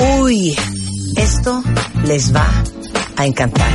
[0.00, 0.56] Uy,
[1.16, 1.62] esto
[2.04, 2.46] les va
[3.16, 3.70] a encantar.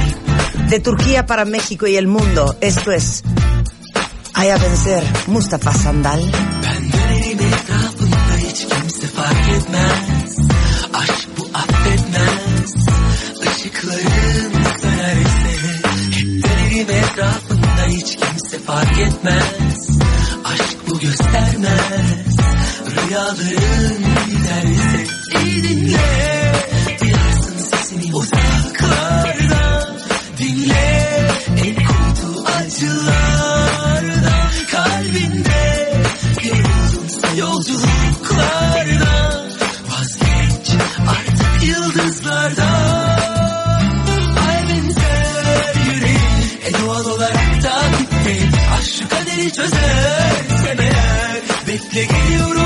[0.70, 3.24] De Turquía para México y el mundo, esto es
[4.34, 6.20] Ay a vencer Mustafa Sandal.
[23.08, 25.06] Rüyaların giderse
[25.46, 26.54] İyi dinle
[27.02, 29.88] Duyarsın sesini uzaklarda
[30.38, 31.28] Dinle
[31.66, 34.34] en kuytu acılarda
[34.72, 35.94] Kalbinde
[36.44, 39.46] yoruldunsa yolculuklarda
[39.90, 40.70] Vazgeç
[41.08, 43.20] artık yıldızlardan
[44.48, 52.65] Ay benzer yüreğim E doğal olarak da gitti Aşk şu kaderi çözersem eğer Bekle geliyorum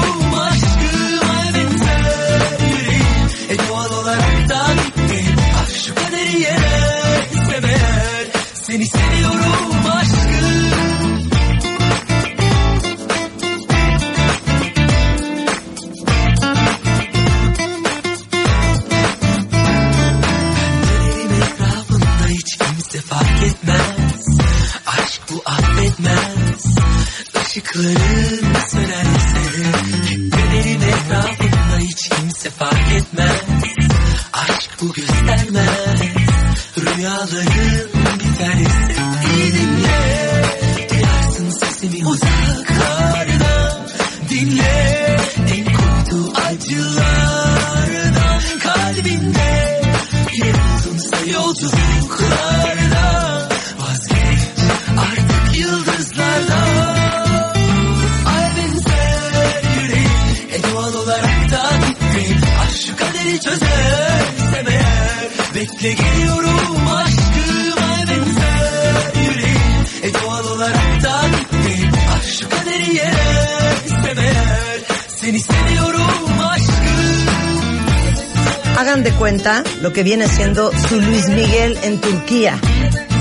[79.94, 82.60] que viene siendo su Luis Miguel en Turquía.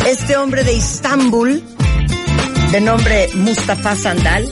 [0.06, 1.62] Este hombre de Istambul,
[2.72, 4.50] de nombre Mustafa Sandal,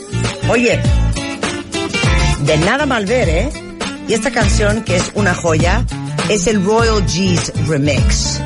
[0.49, 0.81] oye,
[2.41, 3.50] de nada mal ver, ¿eh?
[4.09, 5.84] Y esta canción, que es una joya,
[6.28, 8.41] es el Royal G's Remix.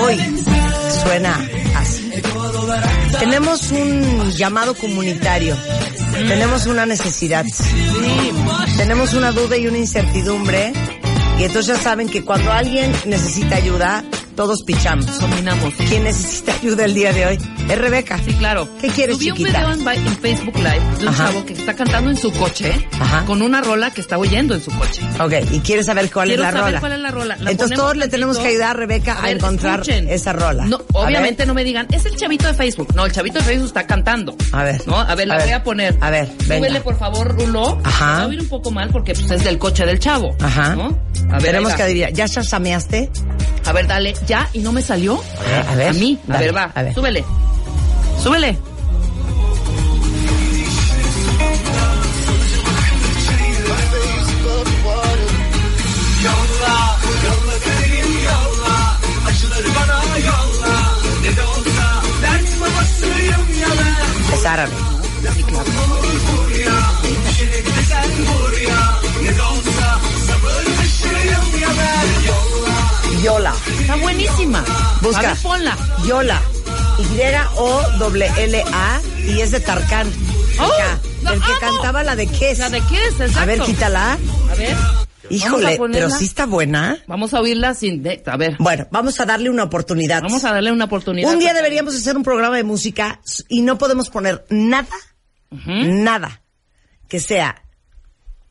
[0.00, 0.20] Hoy
[1.02, 2.10] suena así.
[3.18, 5.56] Tenemos un llamado comunitario.
[6.12, 7.44] Tenemos una necesidad.
[8.76, 10.72] Tenemos una duda y una incertidumbre.
[11.38, 15.06] Y entonces ya saben que cuando alguien necesita ayuda, todos pichamos.
[15.18, 15.74] Combinamos.
[15.88, 17.38] ¿Quién necesita ayuda el día de hoy?
[17.68, 18.18] Es Rebeca.
[18.24, 18.68] Sí, claro.
[18.80, 19.58] ¿Qué quieres, Subí un chiquita?
[19.70, 21.26] video en, Facebook Live de un Ajá.
[21.28, 23.24] chavo que está cantando en su coche Ajá.
[23.24, 25.02] con una rola que está oyendo en su coche.
[25.20, 26.80] Ok, y quieres saber cuál Quiero es la saber rola.
[26.80, 27.36] cuál es la rola.
[27.40, 30.08] La Entonces todos le tenemos que ayudar a Rebeca a, ver, encontrar escuchen.
[30.08, 30.64] esa rola.
[30.66, 32.94] No, obviamente no me digan, es el chavito de Facebook.
[32.94, 34.36] No, el chavito de Facebook está cantando.
[34.52, 34.82] A ver.
[34.86, 34.98] ¿No?
[34.98, 35.46] A ver, la A ver.
[35.46, 35.96] voy a poner.
[36.00, 36.56] A ver, venga.
[36.66, 37.80] Súbele, por favor, Rulo.
[37.84, 38.04] Ajá.
[38.18, 40.34] Va a oír un poco mal porque pues, es del coche del chavo.
[40.40, 40.74] Ajá.
[40.74, 40.98] ¿No?
[41.30, 42.12] A ver, Tenemos que adivinar.
[42.12, 43.10] ¿Ya chasameaste?
[43.64, 44.14] A ver, dale.
[44.26, 44.48] ¿Ya?
[44.52, 45.20] ¿Y no me salió?
[45.38, 45.88] A ver, a ver.
[45.88, 46.18] A mí.
[46.28, 46.70] A ver, va.
[46.74, 46.94] a ver.
[46.94, 47.24] Súbele.
[48.22, 48.58] Súbele.
[76.06, 76.40] Yola.
[77.16, 80.10] Y-O-L-L-A y es de Tarkan.
[80.60, 80.70] Oh.
[81.32, 81.60] El que amo.
[81.60, 82.58] cantaba la de Kiss.
[82.58, 83.40] La de Kiss, exacto.
[83.40, 84.18] A ver, quítala.
[84.50, 84.76] A ver.
[85.30, 86.98] Híjole, pero sí está buena.
[87.06, 88.02] Vamos a oírla sin...
[88.02, 88.56] de- a ver.
[88.58, 90.22] Bueno, vamos a darle una oportunidad.
[90.22, 91.32] Vamos a darle una oportunidad.
[91.32, 94.88] Un día deberíamos hacer un programa de música y no podemos poner nada,
[95.50, 96.42] nada
[97.08, 97.63] que sea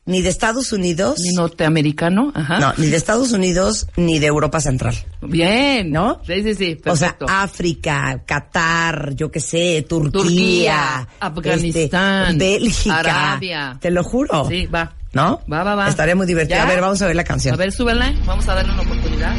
[0.06, 2.30] ni de Estados Unidos, Ni norteamericano.
[2.34, 2.58] Ajá.
[2.58, 4.94] no, ni de Estados Unidos ni de Europa Central.
[5.22, 5.90] Bien.
[5.90, 6.20] ¿No?
[6.26, 6.78] Sí, sí, sí.
[6.86, 7.16] O sea.
[7.26, 13.78] África, Qatar, yo qué sé, Turquía, Turquía, Afganistán, este, Bélgica, Arabia.
[13.80, 14.46] te lo juro.
[14.48, 14.92] Sí, va.
[15.12, 15.40] ¿No?
[15.50, 15.88] Va, va, va.
[15.88, 16.58] Estaría muy divertido.
[16.58, 16.64] ¿Ya?
[16.64, 17.54] A ver, vamos a ver la canción.
[17.54, 18.12] A ver, súbela.
[18.26, 19.34] Vamos a darle una oportunidad.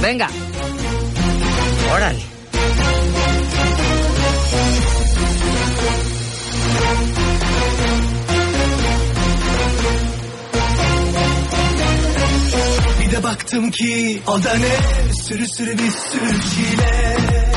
[0.00, 0.28] Venga.
[1.94, 2.37] Órale.
[13.22, 15.12] Baktım ki o da ne?
[15.22, 17.47] Sürü sürü bir sürü çile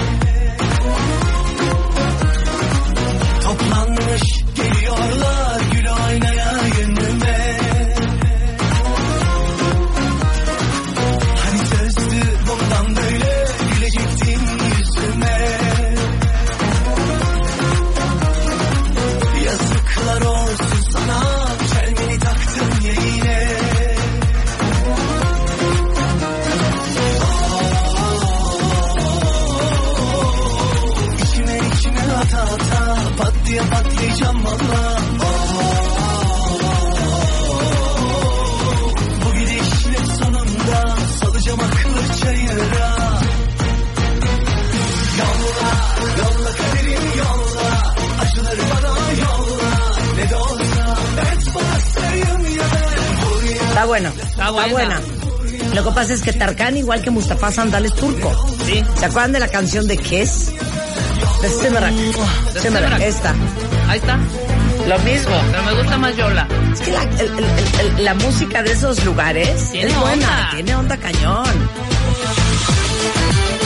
[56.22, 58.32] es que Tarkan, igual que Mustafa Sandal, es turco.
[58.66, 58.84] Sí.
[59.00, 60.52] ¿Se acuerdan de la canción de Kiss?
[61.42, 61.50] De.
[61.50, 61.94] De Simarak,
[62.62, 63.02] Simarak.
[63.02, 63.34] esta.
[63.88, 64.18] Ahí está.
[64.88, 65.32] Lo mismo.
[65.52, 66.48] Pero me gusta más Yola.
[66.74, 70.50] Es que la, el- el- el- la música de esos lugares Tiene es buena, onda.
[70.54, 71.70] tiene onda cañón.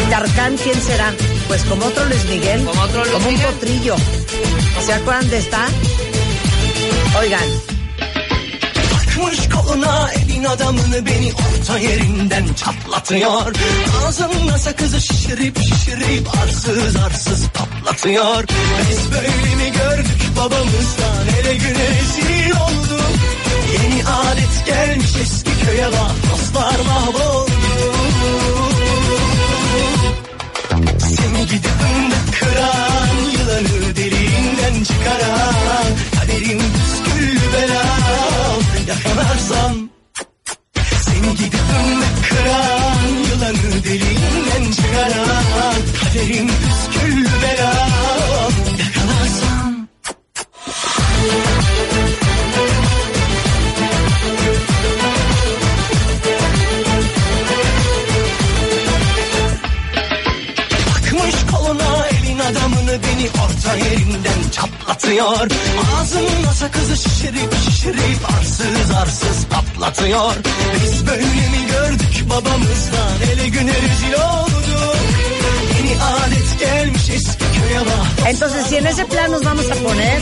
[0.10, 1.13] Tarkan, ¿quién será?
[1.48, 3.96] Pues como otro Luis Miguel, Como otro Luis como un potrillo.
[4.86, 5.66] ¿Se acuerdan de esta?
[7.19, 7.44] Oigan,
[10.35, 13.55] Elin adamını beni orta yerinden çatlatıyor.
[14.05, 18.43] Ağzımda sakızı şişirip şişirip arsız arsız patlatıyor.
[18.89, 23.11] Biz böyle mi gördük babamızdan hele güne rezil olduk
[23.73, 27.51] Yeni adet gelmiş eski köye bak dostlar mahvoldu.
[30.99, 31.71] Seni gidip
[32.39, 35.87] kıran Yılanı deliğinden çıkaran
[36.19, 39.94] Kaderim püskül belam Yakalarsam
[41.31, 47.89] Gidip önüme kıran Yılanı deliğinden çıkaran Kaderin püsküllü bela.
[63.15, 65.47] Beni orta yerinden çatlatıyor.
[65.95, 70.33] Ağzımda sakızı şişirip şişirip arsız arsız patlatıyor.
[70.83, 74.95] Biz böyle mi gördük babamızdan ele güne rezil olduk.
[75.77, 80.19] Yeni adet gelmiş eski köye bak entonces si en ese plan nos vamos a poner,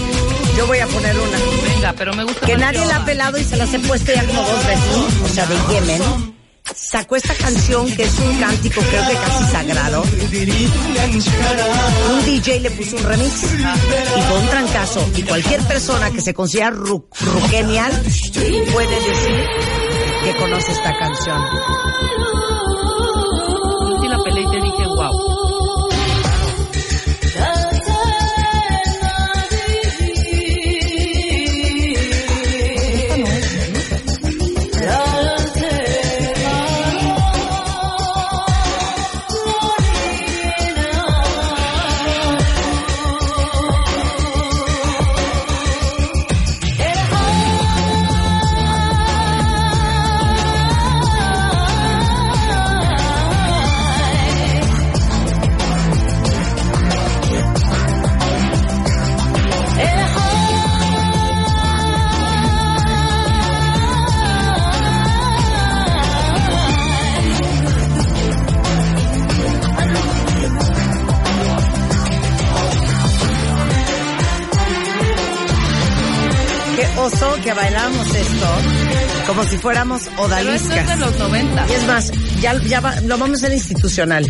[0.58, 1.38] yo voy a poner una.
[1.66, 4.26] Venga, pero me gusta Que nadie la ha pelado y se las he puesto ya
[4.28, 6.43] como dos veces, o sea, de Yemen.
[6.76, 10.04] Sacó esta canción que es un cántico creo que casi sagrado.
[12.12, 15.10] Un DJ le puso un remix y fue un trancazo.
[15.16, 17.92] Y cualquier persona que se considera ru ruquenial
[18.74, 19.46] puede decir
[20.24, 22.43] que conoce esta canción.
[79.44, 80.24] Como si fuéramos Pero
[80.54, 81.00] esto es de odaliscas.
[81.00, 81.66] los 90.
[81.68, 84.26] Y es más, ya, ya va- lo vamos a hacer institucional.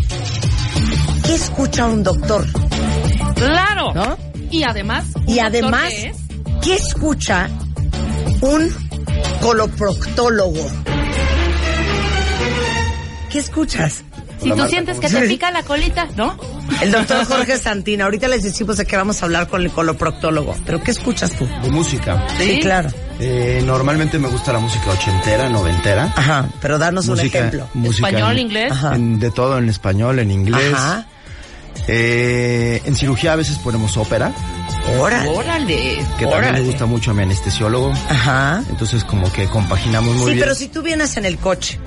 [1.25, 2.45] ¿qué escucha un doctor?
[3.35, 3.93] Claro.
[3.93, 4.17] ¿No?
[4.49, 5.05] Y además.
[5.27, 6.17] Y ¿un doctor además, qué es?
[6.63, 7.49] ¿qué escucha
[8.41, 8.75] un
[9.41, 10.65] coloproctólogo?
[13.31, 14.03] ¿Qué escuchas?
[14.41, 15.27] Si tú sientes que te Sí.
[15.27, 16.37] pica la colita, ¿no?
[16.83, 18.05] El doctor Jorge Santina.
[18.05, 20.55] Ahorita les decimos de qué vamos a hablar con el coloproctólogo.
[20.65, 21.47] ¿Pero qué escuchas tú?
[21.63, 22.25] De música.
[22.37, 22.89] Sí, claro.
[23.19, 26.11] Eh, normalmente me gusta la música ochentera, noventera.
[26.15, 27.67] Ajá, pero danos un ejemplo.
[27.73, 28.71] música Español, en- inglés.
[28.71, 28.95] Ajá.
[28.95, 30.73] en- de todo en español, en inglés.
[30.73, 31.07] Ajá.
[31.87, 34.31] Eh, en cirugía a veces ponemos ópera,
[34.99, 35.29] Órale.
[35.29, 35.75] Órale.
[36.17, 36.59] que también Órale.
[36.61, 37.91] me gusta mucho a mi anestesiólogo.
[38.09, 38.63] Ajá.
[38.69, 40.39] Entonces como que compaginamos muy Sí, bien.
[40.39, 41.79] pero si tú vienes en el coche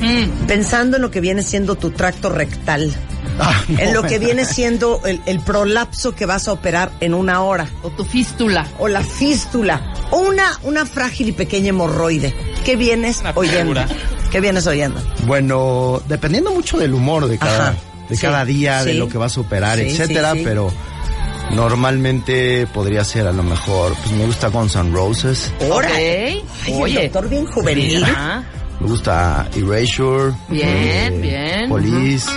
[0.00, 0.46] Mm.
[0.46, 2.92] pensando en lo que viene siendo tu tracto rectal,
[3.40, 3.78] Ah, no.
[3.78, 7.68] en lo que viene siendo el, el prolapso que vas a operar en una hora,
[7.82, 8.66] O tu fístula.
[8.78, 13.58] o la fístula, o una, una frágil y pequeña hemorroide, ¿qué vienes Una oyendo?
[13.80, 13.88] figura.
[14.30, 15.00] ¿Qué vienes oyendo?
[15.26, 17.76] Bueno, dependiendo mucho del humor de cada, Ajá.
[18.08, 20.44] de Sí, cada día, de lo que vas a operar, Sí, etcétera, sí, sí.
[20.44, 20.70] pero
[21.52, 27.02] normalmente podría ser a lo mejor, pues me gusta Guns N' Roses, el Oye.
[27.04, 28.04] doctor bien juvenil.
[28.80, 30.68] Me gusta Erasure, Bien,
[31.14, 31.68] eh, bien.
[31.68, 32.28] Police,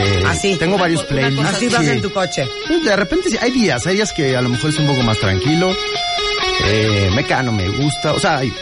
[0.00, 0.56] eh, Así.
[0.56, 1.44] tengo varios playlists.
[1.54, 1.90] Así vas sí.
[1.90, 2.46] en tu coche.
[2.84, 5.18] De repente sí, hay días, hay días que a lo mejor es un poco más
[5.18, 5.74] tranquilo.
[6.66, 8.52] Eh, Mecano me gusta, o sea, hay-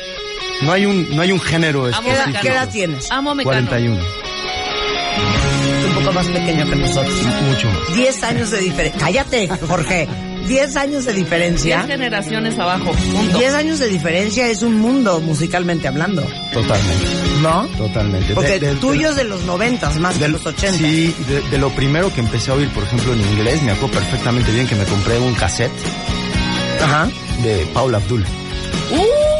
[0.62, 2.42] no hay un no hay un género Amo ¿Qué edad, específico.
[2.42, 3.10] qué edad tienes?
[3.10, 3.68] Amo Mecano.
[3.68, 4.00] 41,
[5.88, 7.14] Un poco más pequeño que nosotros.
[7.48, 7.96] mucho más.
[7.96, 9.00] 10 años de diferencia.
[9.00, 10.08] Cállate, Jorge.
[10.46, 11.76] 10 años de diferencia.
[11.78, 12.92] Diez generaciones abajo.
[12.92, 13.38] Punto.
[13.38, 17.04] 10 años de diferencia es un mundo musicalmente hablando, Totalmente,
[17.42, 17.66] ¿no?
[17.76, 18.34] totalmente.
[18.34, 20.78] Porque De- de- tuyos de los 90 más que de- los 80.
[20.78, 23.98] Sí, de, de lo primero que empecé a oír, por ejemplo, en inglés, me acuerdo
[23.98, 25.72] perfectamente bien que me compré un cassette
[26.82, 27.08] Ajá.
[27.42, 28.24] de Paula Abdul.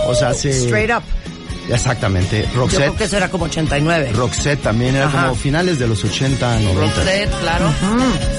[0.07, 0.31] o sea.
[0.33, 1.03] Straight up.
[1.71, 2.43] Exactamente.
[2.45, 2.97] Yo creo Roxette.
[2.97, 4.11] que eso era como 89.
[4.15, 5.23] Roxette también era Ajá.
[5.25, 6.97] como finales de los 80, 90.
[7.03, 7.71] Rosette, claro.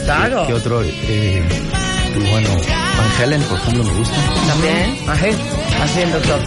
[0.05, 0.47] Claro.
[0.47, 0.81] ¿Qué otro?
[0.83, 1.43] Eh,
[2.13, 4.15] pues bueno, Van Helen, por ejemplo, me gusta.
[4.47, 4.97] También.
[5.09, 5.83] Ajá.
[5.83, 6.39] Haciendo todo.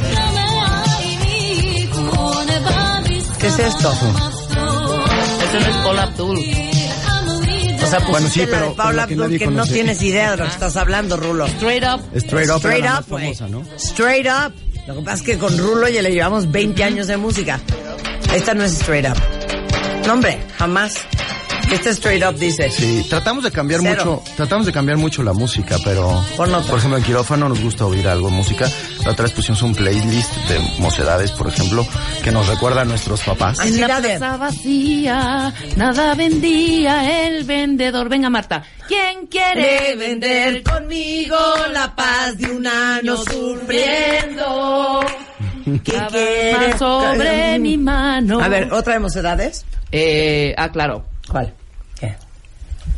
[3.38, 3.92] ¿Qué es esto?
[3.92, 6.38] Ese no es Paul Abdul.
[6.38, 10.36] O sea, pues Bueno, sí, la pero- de Paula la que no tienes idea de
[10.38, 11.46] lo que estás hablando, Rulo.
[11.46, 12.00] Straight up.
[12.14, 13.04] Straight Up Straight up.
[13.76, 14.52] Straight up.
[14.86, 17.60] Lo que pasa es que con Rulo ya le llevamos 20 años de música.
[18.34, 19.16] Esta no es straight up.
[20.06, 20.94] No, hombre, jamás.
[21.72, 22.70] Esta straight up dice.
[22.70, 24.20] Sí, tratamos de cambiar Cero.
[24.20, 28.06] mucho, tratamos de cambiar mucho la música, pero por ejemplo en quirófano nos gusta oír
[28.06, 28.68] algo de música.
[29.06, 31.86] La otra vez pusimos un playlist de mocedades, por ejemplo,
[32.22, 33.58] que nos recuerda a nuestros papás.
[33.60, 38.10] En la plaza vacía, nada vendía el vendedor.
[38.10, 38.62] Venga, Marta.
[38.86, 41.38] ¿Quién quiere vender conmigo
[41.72, 45.00] la paz de un año sufriendo?
[45.82, 46.76] ¿Qué quiere?
[46.76, 48.40] sobre mi mano?
[48.42, 49.64] A ver, ¿otra de mocedades?
[49.90, 51.06] Eh, ah, claro.
[51.30, 51.54] ¿Cuál?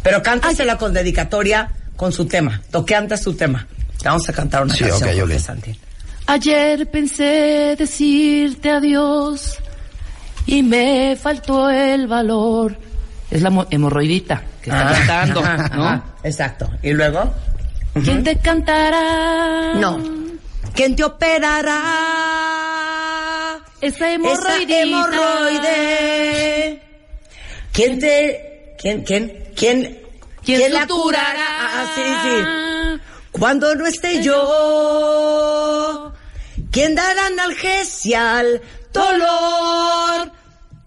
[0.04, 2.60] Pero cántasela con dedicatoria con su tema.
[2.70, 3.66] ¿Tú cantas tu tema?
[4.00, 5.40] Te vamos a cantar una Sí, canción, ok, Jorge ok.
[5.40, 5.76] Santín.
[6.26, 9.58] Ayer pensé decirte adiós
[10.46, 12.76] y me faltó el valor.
[13.30, 15.86] Es la mo- hemorroidita que está Ah, cantando, ajá, ¿no?
[15.88, 16.70] ajá, Exacto.
[16.82, 17.32] ¿Y luego?
[18.02, 19.74] ¿Quién te cantará?
[19.76, 19.98] No.
[20.74, 21.80] ¿Quién te operará?
[23.80, 24.80] Esa Esa hemorroidita.
[24.82, 26.82] hemorroide.
[27.72, 28.53] ¿Quién te...
[28.84, 29.98] ¿Quién, quién, quién...
[30.44, 31.46] ¿Quién, la curará?
[31.58, 33.00] Ah, sí, sí.
[33.32, 36.12] Cuando no esté yo,
[36.70, 38.60] ¿quién dará analgesia al
[38.92, 40.30] dolor?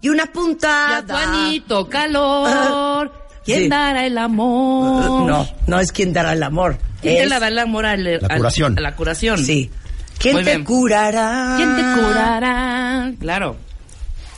[0.00, 1.02] Y una Ya puntada.
[1.26, 3.10] Juanito, calor.
[3.44, 3.68] ¿Quién Sí.
[3.68, 5.26] dará el amor?
[5.28, 6.78] No, no es quien dará el amor.
[7.02, 8.78] ¿Quién es, te la da el amor al, La al- curación.
[8.78, 9.44] a la curación?
[9.44, 9.72] Sí.
[10.20, 10.64] ¿Quién Muy te bien.
[10.64, 11.54] curará?
[11.56, 13.10] ¿Quién te curará?
[13.18, 13.56] Claro.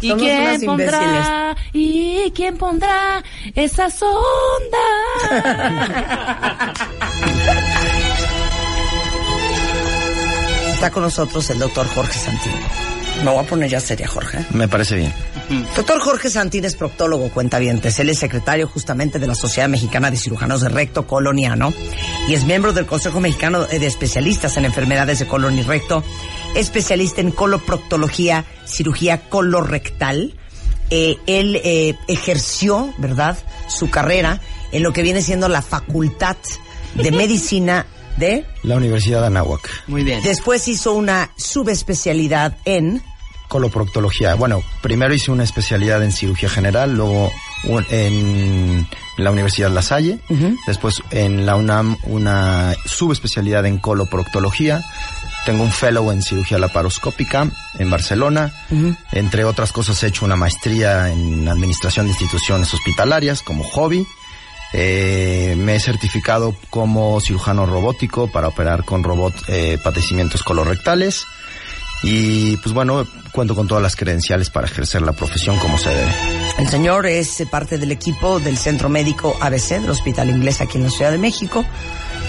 [0.00, 1.56] ¿Y Somos quién pondrá?
[1.72, 3.20] ¿Y quién pondrá
[3.54, 4.78] esa sonda?
[10.72, 12.54] Está con nosotros el doctor Jorge Santín.
[13.24, 14.44] Me voy a poner ya seria, Jorge.
[14.50, 15.12] Me parece bien.
[15.74, 17.98] Doctor Jorge Santín es proctólogo, cuentavientes.
[17.98, 21.72] Él es secretario justamente de la Sociedad Mexicana de Cirujanos de Recto, Coloniano,
[22.28, 26.04] y es miembro del Consejo Mexicano de Especialistas en Enfermedades de Colon y Recto,
[26.54, 30.34] especialista en coloproctología, cirugía colorectal.
[30.90, 33.36] Eh, él eh, ejerció, ¿verdad?,
[33.68, 36.36] su carrera en lo que viene siendo la Facultad
[36.94, 37.86] de Medicina
[38.18, 38.44] de...
[38.62, 39.68] La Universidad de Anáhuac.
[39.86, 40.22] Muy bien.
[40.22, 43.02] Después hizo una subespecialidad en...
[43.48, 44.34] Coloproctología.
[44.34, 47.32] Bueno, primero hice una especialidad en cirugía general, luego
[47.64, 50.18] un- en la Universidad La Salle,
[50.66, 54.84] después en la UNAM una subespecialidad en coloproctología,
[55.46, 58.52] tengo un fellow en cirugía laparoscópica en Barcelona.
[59.12, 64.06] Entre otras cosas he hecho una maestría en administración de instituciones hospitalarias como hobby.
[64.72, 71.24] Eh, me he certificado como cirujano robótico para operar con robot eh, padecimientos colorectales.
[72.02, 76.12] Y pues bueno, cuento con todas las credenciales para ejercer la profesión como se debe.
[76.58, 80.84] El señor es parte del equipo del Centro Médico ABC del Hospital Inglés aquí en
[80.84, 81.64] la Ciudad de México,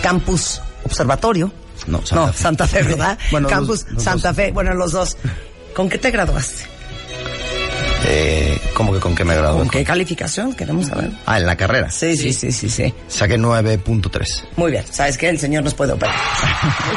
[0.01, 1.51] Campus Observatorio.
[1.87, 2.37] No, Santa no, Fe.
[2.41, 3.17] Santa Fe, ¿verdad?
[3.31, 4.35] Bueno, los- Campus los Santa dos.
[4.37, 5.17] Fe, bueno, los dos.
[5.75, 6.63] ¿Con qué te graduaste?
[8.05, 9.59] Eh, ¿Cómo que con qué me gradué?
[9.59, 10.53] ¿Con qué calificación?
[10.53, 11.11] Queremos saber.
[11.25, 11.89] Ah, en la carrera.
[11.91, 12.93] Sí, sí, sí, sí, sí.
[13.07, 14.43] Saqué 9.3.
[14.55, 14.83] Muy bien.
[14.89, 15.29] ¿Sabes qué?
[15.29, 16.15] El señor nos puede operar.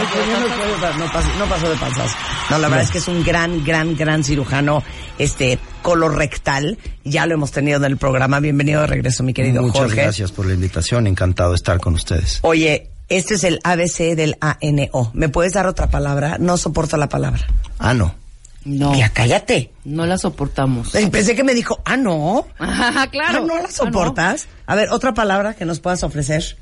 [0.00, 0.96] El señor nos puede operar.
[1.38, 2.16] No pasó, de panzazo.
[2.50, 4.82] No, la verdad es que es un gran, gran, gran cirujano,
[5.18, 6.78] este, colorectal.
[7.04, 8.40] Ya lo hemos tenido en el programa.
[8.40, 10.02] Bienvenido de regreso, mi querido Muchas Jorge.
[10.02, 11.06] gracias por la invitación.
[11.06, 12.40] Encantado de estar con ustedes.
[12.42, 15.10] Oye, este es el ABC del ANO.
[15.14, 16.36] ¿Me puedes dar otra palabra?
[16.38, 17.46] No soporto la palabra.
[17.78, 18.14] Ah, no.
[18.64, 19.72] No, Ya cállate.
[19.84, 20.94] no la soportamos.
[20.94, 22.46] Eh, Pensé que me dijo, ah, no.
[22.58, 23.40] Ajá, claro.
[23.42, 24.48] Ah, no la soportas.
[24.66, 26.56] A ver, otra palabra que nos puedas ofrecer.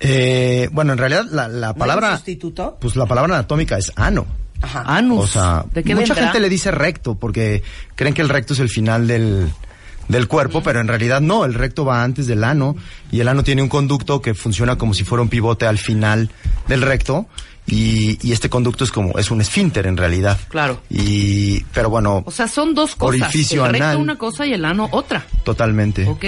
[0.00, 2.16] Eh, bueno, en realidad la, la un palabra...
[2.16, 2.76] sustituto?
[2.80, 4.26] Pues la palabra anatómica es ano.
[4.60, 4.82] Ajá.
[4.86, 5.24] Anus.
[5.24, 6.24] O sea, ¿De qué mucha vendrá?
[6.24, 7.62] gente le dice recto porque
[7.94, 9.48] creen que el recto es el final del,
[10.08, 12.74] del cuerpo, pero en realidad no, el recto va antes del ano
[13.12, 16.30] y el ano tiene un conducto que funciona como si fuera un pivote al final
[16.66, 17.26] del recto
[17.66, 20.38] y, y este conducto es como, es un esfínter en realidad.
[20.48, 20.80] Claro.
[20.90, 23.20] Y, pero bueno, O sea, son dos cosas.
[23.22, 23.96] Orificio el recto anal.
[23.98, 25.24] una cosa y el ano otra.
[25.44, 26.06] totalmente.
[26.06, 26.24] Ok,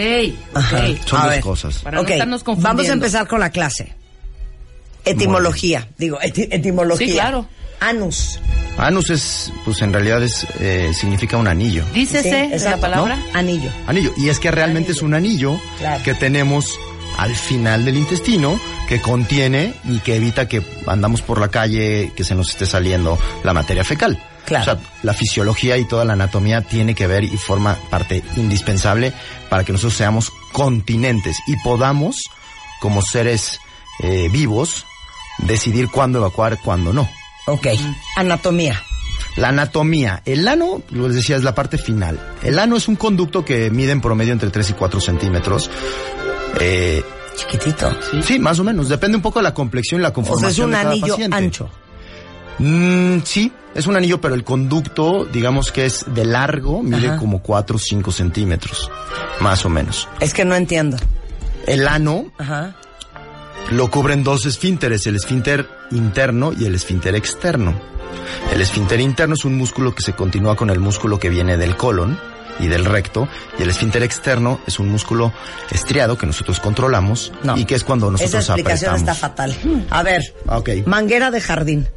[0.55, 0.77] Ajá.
[0.79, 1.07] ok.
[1.07, 1.41] Son A dos ver.
[1.41, 1.79] cosas.
[1.81, 2.77] Para Ok, no estarnos confundiendo.
[2.77, 3.95] Vamos a empezar con la clase.
[5.05, 5.89] Etimología.
[5.99, 7.07] Digo, eti- etimología.
[7.07, 7.47] Sí, claro.
[7.81, 8.41] Anus.
[8.79, 11.85] Anus es, pues en realidad es, eh, significa un anillo.
[11.95, 13.19] Dícese Sí, de la palabra.
[13.35, 13.71] Anillo.
[13.87, 14.13] Anillo.
[14.17, 16.03] Y es que realmente es un anillo Claro.
[16.03, 16.79] que tenemos
[17.17, 18.59] al final del intestino
[18.89, 23.19] que contiene y que evita que andamos por la calle que se nos esté saliendo
[23.43, 24.23] la materia fecal.
[24.45, 24.63] Claro.
[24.63, 29.13] O sea, la fisiología y toda la anatomía tiene que ver y forma parte indispensable
[29.49, 32.31] para que nosotros seamos continentes y podamos,
[32.81, 33.61] como seres
[34.01, 34.87] eh, vivos,
[35.39, 37.09] decidir cuándo evacuar, cuándo no.
[37.47, 37.67] Ok.
[38.17, 38.83] Anatomía.
[39.37, 40.23] La anatomía.
[40.25, 42.19] El ano, les decía, es la parte final.
[42.43, 45.71] El ano es un conducto que mide en promedio entre 3 y 4 centímetros.
[46.61, 47.03] Eh,
[47.37, 47.91] Chiquitito.
[48.23, 48.39] sí.
[48.39, 48.89] más o menos.
[48.89, 50.91] Depende un poco de la complexión y la O sea, conformación es un de cada
[50.91, 51.37] anillo paciente.
[51.37, 51.71] ancho.
[52.59, 57.19] Mm, sí, es un anillo, pero el conducto, digamos que es de largo, mide Ajá.
[57.19, 58.91] como 4 o 5 centímetros.
[59.41, 60.09] Más o menos.
[60.21, 60.97] Es que no entiendo.
[61.67, 62.75] El ano Ajá.
[63.71, 67.75] Lo cubren dos esfínteres, el esfínter interno y el esfínter externo.
[68.53, 71.77] El esfínter interno es un músculo que se continúa con el músculo que viene del
[71.77, 72.19] colon
[72.59, 75.33] y del recto, y el esfínter externo es un músculo
[75.71, 77.57] estriado que nosotros controlamos No.
[77.57, 79.01] y que es cuando Esa nosotros explicación apretamos.
[79.01, 79.57] está fatal.
[79.91, 80.23] A ver.
[80.87, 81.89] Manguera de jardín.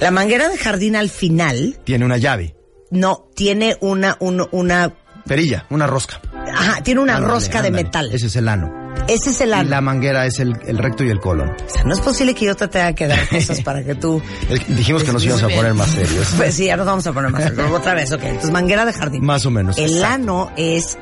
[0.00, 2.54] La manguera de jardín al final Tiene una llave,
[2.90, 4.92] no tiene una un- una
[5.26, 6.20] perilla, una rosca.
[6.52, 8.10] ajá, tiene una Ándale, rosca de metal.
[8.12, 8.72] Ese es el ano.
[9.08, 9.68] Ese es el Y ano.
[9.70, 11.50] la manguera es el, el recto y el colon.
[11.50, 14.22] O sea, no es posible que yo te tenga que dar cosas para que tú
[14.68, 16.28] dijimos que nos íbamos a poner más serios.
[16.36, 17.50] Pues sí, ya nos vamos a poner más.
[17.50, 18.22] Pero otra vez, ok.
[18.22, 19.24] Entonces, manguera de jardín.
[19.24, 19.76] Más o menos.
[19.78, 20.06] El exacto.
[20.14, 20.98] ano es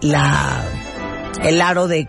[0.00, 0.64] la
[1.42, 2.08] el aro de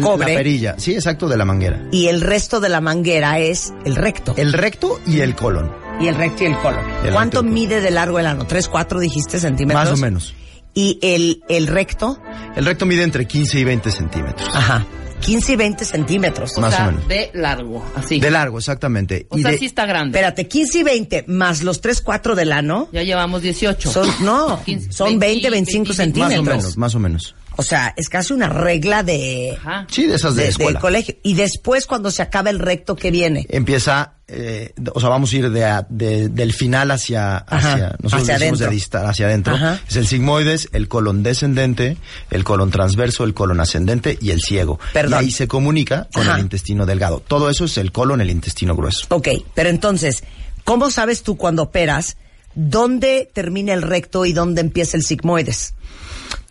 [0.00, 1.82] cobre La perilla, sí, exacto, de la manguera.
[1.90, 4.34] y el resto de la manguera es el recto.
[4.36, 5.72] El recto y el colon.
[6.00, 6.84] y el recto y el colon.
[7.04, 8.46] El ¿Cuánto y mide de largo el ano?
[8.46, 9.90] ¿Tres, cuatro dijiste centímetros?
[9.90, 10.34] Más o menos.
[10.74, 12.18] Y el, el recto,
[12.56, 14.48] El recto mide entre 15 y 20 centímetros.
[14.54, 14.84] ajá,
[15.20, 16.52] 15 y 20 centímetros.
[16.58, 17.08] O Más sea, o menos.
[17.08, 18.18] de largo, así.
[18.20, 19.26] De largo, exactamente.
[19.30, 20.18] o y sea, de- sí está grande.
[20.18, 23.90] Espérate, 15 y 20 más los 3, 4 del ano Ya llevamos 18.
[23.90, 26.38] son, no, 15, son 20, 25 más centímetros.
[26.40, 27.34] o menos, más o menos.
[27.56, 29.86] O sea, es casi una regla de, Ajá.
[29.88, 30.80] Sí, de esas de, de, escuela.
[30.80, 31.14] colegio.
[31.22, 33.46] Y después, cuando se acaba el recto, que viene?
[33.48, 38.22] Empieza, eh, o sea, vamos a ir de, de- del final hacia, Ajá, hacia nosotros
[38.22, 39.08] hacia decimos adentro.
[39.08, 39.54] hacia adentro.
[39.54, 39.80] Ajá.
[39.88, 41.96] Es el sigmoides, el colon descendente,
[42.30, 44.80] el colon transverso, el colon ascendente y el ciego.
[44.92, 45.12] Perdón.
[45.22, 46.36] Y ahí se comunica con Ajá.
[46.36, 47.20] el intestino delgado.
[47.20, 49.06] Todo eso es el colon, el intestino grueso.
[49.10, 50.24] Ok, pero entonces,
[50.64, 52.16] ¿cómo sabes tú cuando operas
[52.54, 55.74] dónde termina el recto y dónde empieza el sigmoides?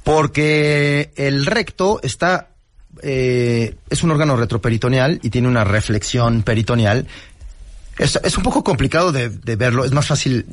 [0.04, 2.50] Porque el recto está,
[3.02, 7.08] eh, es un órgano retroperitoneal y tiene una reflexión peritoneal.
[7.98, 10.46] Es, es un poco complicado de, de verlo, es más fácil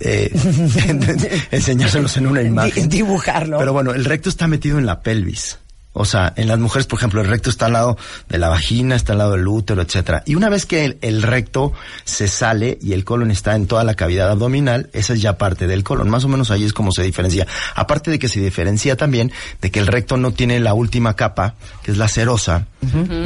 [0.00, 0.30] eh,
[1.50, 2.88] enseñárselos en una imagen.
[2.88, 3.58] dibujarlo.
[3.58, 5.58] Pero bueno, el recto está metido en la pelvis.
[5.92, 7.98] O sea, en las mujeres, por ejemplo, el recto está al lado
[8.28, 10.22] de la vagina, está al lado del útero, etcétera.
[10.24, 11.72] Y una vez que el, el recto
[12.04, 15.66] se sale y el colon está en toda la cavidad abdominal, esa es ya parte
[15.66, 16.08] del colon.
[16.08, 17.48] Más o menos ahí es como se diferencia.
[17.74, 21.56] Aparte de que se diferencia también de que el recto no tiene la última capa,
[21.82, 22.68] que es la serosa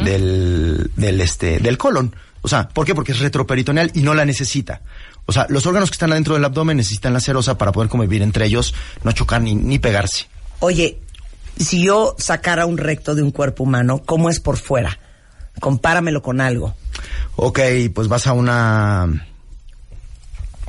[0.05, 2.15] del, del este, del colon.
[2.45, 2.95] O sea, ¿por qué?
[2.95, 4.83] Porque es retroperitoneal y no la necesita.
[5.25, 8.21] O sea, los órganos que están adentro del abdomen necesitan la serosa para poder convivir
[8.21, 10.27] entre ellos, no chocar ni, ni pegarse.
[10.61, 10.99] Oye,
[11.59, 14.99] si yo sacara un recto de un cuerpo humano, ¿cómo es por fuera?
[15.59, 16.75] Compáramelo con algo.
[17.37, 17.61] Ok,
[17.95, 19.27] pues vas a una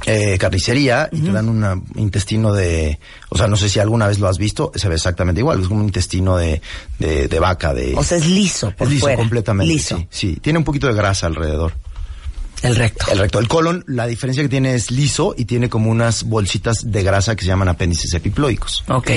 [0.05, 4.19] eh, carnicería y te dan un intestino de, o sea, no sé si alguna vez
[4.19, 6.61] lo has visto, se ve exactamente igual, es como un intestino de,
[6.99, 7.93] de, de vaca, de...
[7.95, 9.17] O sea, es liso por es liso fuera.
[9.17, 9.73] completamente.
[9.73, 9.97] Liso.
[9.97, 11.73] Sí, sí, tiene un poquito de grasa alrededor.
[12.61, 13.05] El recto.
[13.11, 13.39] El recto.
[13.39, 17.35] El colon, la diferencia que tiene es liso y tiene como unas bolsitas de grasa
[17.35, 18.83] que se llaman apéndices epiploicos.
[18.87, 19.11] Ok.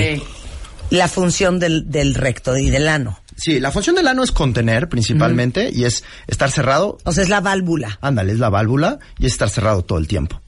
[0.91, 3.19] La función del, del recto y del ano.
[3.37, 6.97] Sí, la función del ano es contener principalmente y es estar cerrado.
[7.05, 7.97] O sea, es la válvula.
[8.01, 10.41] Ándale, es la válvula y es estar cerrado todo el tiempo.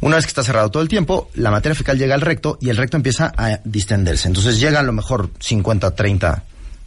[0.00, 2.70] Una vez que está cerrado todo el tiempo, la materia fecal llega al recto y
[2.70, 4.26] el recto empieza a distenderse.
[4.26, 6.42] Entonces llega a lo mejor 50, 30,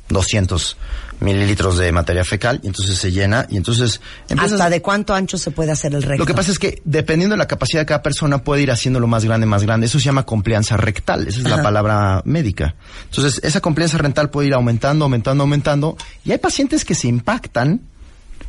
[0.10, 0.78] 200
[1.22, 4.02] mililitros de materia fecal y entonces se llena y entonces
[4.38, 6.20] ¿Hasta de cuánto ancho se puede hacer el recto?
[6.20, 9.08] Lo que pasa es que dependiendo de la capacidad de cada persona puede ir haciéndolo
[9.08, 9.88] más grande, más grande.
[9.88, 11.28] Eso se llama complianza rectal.
[11.28, 11.58] Esa es Ajá.
[11.58, 12.76] la palabra médica.
[13.06, 15.98] Entonces, esa complianza rectal puede ir aumentando, aumentando, aumentando.
[16.24, 17.82] Y hay pacientes que se impactan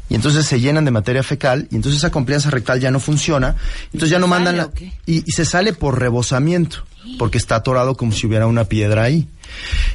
[0.09, 3.57] y entonces se llenan de materia fecal y entonces esa complianza rectal ya no funciona.
[3.87, 4.71] Entonces ya no ¿Sale mandan la,
[5.07, 6.85] y se sale por rebosamiento
[7.19, 9.29] porque está atorado como si hubiera una piedra ahí.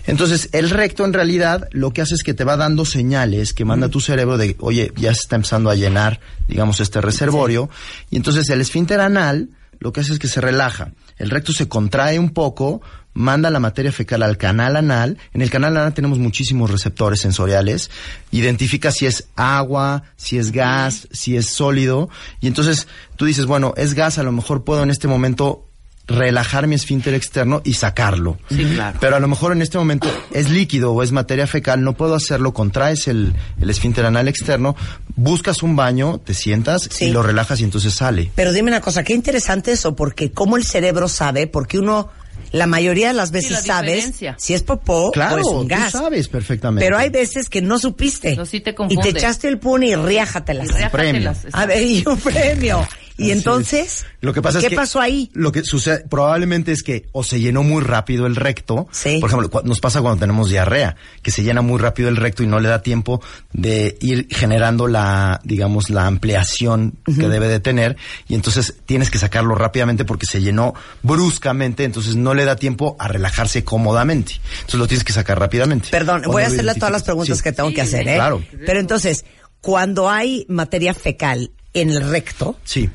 [0.08, 3.65] Entonces, el recto en realidad lo que hace es que te va dando señales que
[3.65, 7.69] manda tu cerebro de, oye, ya se está empezando a llenar, digamos, este reservorio.
[8.10, 9.50] Y entonces el esfínter anal
[9.82, 10.94] lo que hace es que se relaja.
[11.17, 12.82] El recto se contrae un poco,
[13.13, 15.17] manda la materia fecal al canal anal.
[15.34, 17.89] En el canal anal tenemos muchísimos receptores sensoriales.
[18.30, 22.10] Identifica si es agua, si es gas, si es sólido.
[22.41, 25.67] Y entonces tú dices, bueno, es gas, a lo mejor puedo en este momento
[26.07, 28.37] relajar mi esfínter externo y sacarlo.
[28.49, 28.97] Sí, claro.
[28.99, 32.15] Pero a lo mejor en este momento es líquido o es materia fecal, no puedo
[32.15, 34.75] hacerlo, contraes el, el esfínter anal externo,
[35.15, 37.05] buscas un baño, te sientas Sí.
[37.05, 38.31] y lo relajas y entonces sale.
[38.35, 42.09] Pero dime una cosa, qué interesante eso, porque cómo el cerebro sabe, porque uno,
[42.51, 45.67] la mayoría de las veces la sabes si es popó Claro, o es un tú
[45.75, 45.91] gas.
[45.93, 46.83] sabes perfectamente.
[46.85, 48.35] Pero hay veces que no supiste.
[48.35, 50.67] No, sí te y te echaste el pun y riájatelas.
[50.69, 51.21] Y premio.
[51.21, 52.85] riájatelas, A ver, y un premio.
[53.17, 54.06] Y Así entonces, es.
[54.21, 55.30] Lo que pasa ¿qué es que pasó ahí?
[55.34, 58.88] Lo que sucede probablemente es que o se llenó muy rápido el recto.
[58.91, 59.17] Sí.
[59.19, 62.47] Por ejemplo, nos pasa cuando tenemos diarrea, que se llena muy rápido el recto y
[62.47, 63.21] no le da tiempo
[63.54, 67.97] de ir generando la, digamos, la ampliación que debe de tener
[68.28, 72.95] y entonces tienes que sacarlo rápidamente porque se llenó bruscamente, entonces no le da tiempo
[73.00, 74.34] a relajarse cómodamente.
[74.56, 75.89] Entonces lo tienes que sacar rápidamente.
[75.91, 77.43] Perdón, voy a hacerle todas las preguntas Sí.
[77.43, 78.15] que tengo que hacer, ¿eh?
[78.15, 78.43] claro.
[78.65, 79.26] Pero entonces,
[79.62, 82.89] cuando hay materia fecal en el recto, Sí.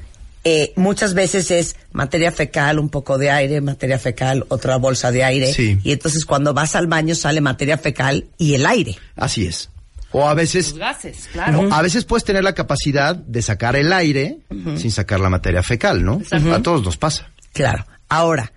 [0.48, 5.24] Eh, muchas veces es materia fecal, un poco de aire, materia fecal, otra bolsa de
[5.24, 5.52] aire.
[5.52, 5.76] Sí.
[5.82, 8.96] Y entonces cuando vas al baño sale materia fecal y el aire.
[9.16, 9.70] Así es.
[10.12, 11.68] O a veces Los gases, claro.
[11.72, 14.38] A veces puedes tener la capacidad de sacar el aire
[14.76, 16.22] sin sacar la materia fecal, ¿no?
[16.30, 17.28] A todos nos pasa.
[17.52, 17.84] Claro.
[18.08, 18.52] Ahora,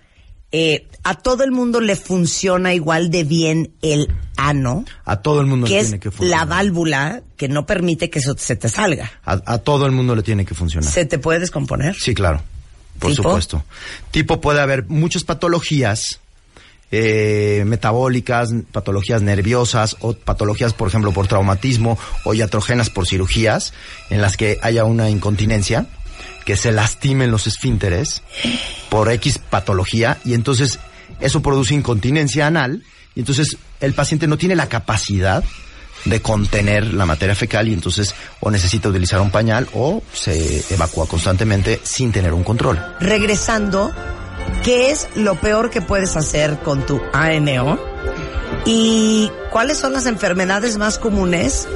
[0.52, 5.46] eh, a todo el mundo le funciona igual de bien el ano, A todo el
[5.46, 6.38] mundo que le es tiene que funcionar.
[6.38, 9.10] la válvula que no permite que eso se te salga.
[9.24, 10.90] A, a todo el mundo le tiene que funcionar.
[10.90, 11.94] ¿Se te puede descomponer?
[11.94, 12.42] Sí, claro.
[12.98, 13.22] Por ¿Tipo?
[13.22, 13.64] supuesto.
[14.10, 16.20] Tipo puede haber muchas patologías
[16.92, 23.72] eh, metabólicas, patologías nerviosas o patologías, por ejemplo, por traumatismo o iatrogenas por cirugías
[24.10, 25.86] en las que haya una incontinencia,
[26.50, 28.24] que se lastimen los esfínteres
[28.88, 30.80] por X patología y entonces
[31.20, 32.82] eso produce incontinencia anal
[33.14, 35.44] y entonces el paciente no tiene la capacidad
[36.06, 41.06] de contener la materia fecal y entonces o necesita utilizar un pañal o se evacúa
[41.06, 42.84] constantemente sin tener un control.
[42.98, 43.92] Regresando,
[44.64, 47.78] ¿qué es lo peor que puedes hacer con tu ANO?
[48.66, 51.68] ¿Y cuáles son las enfermedades más comunes?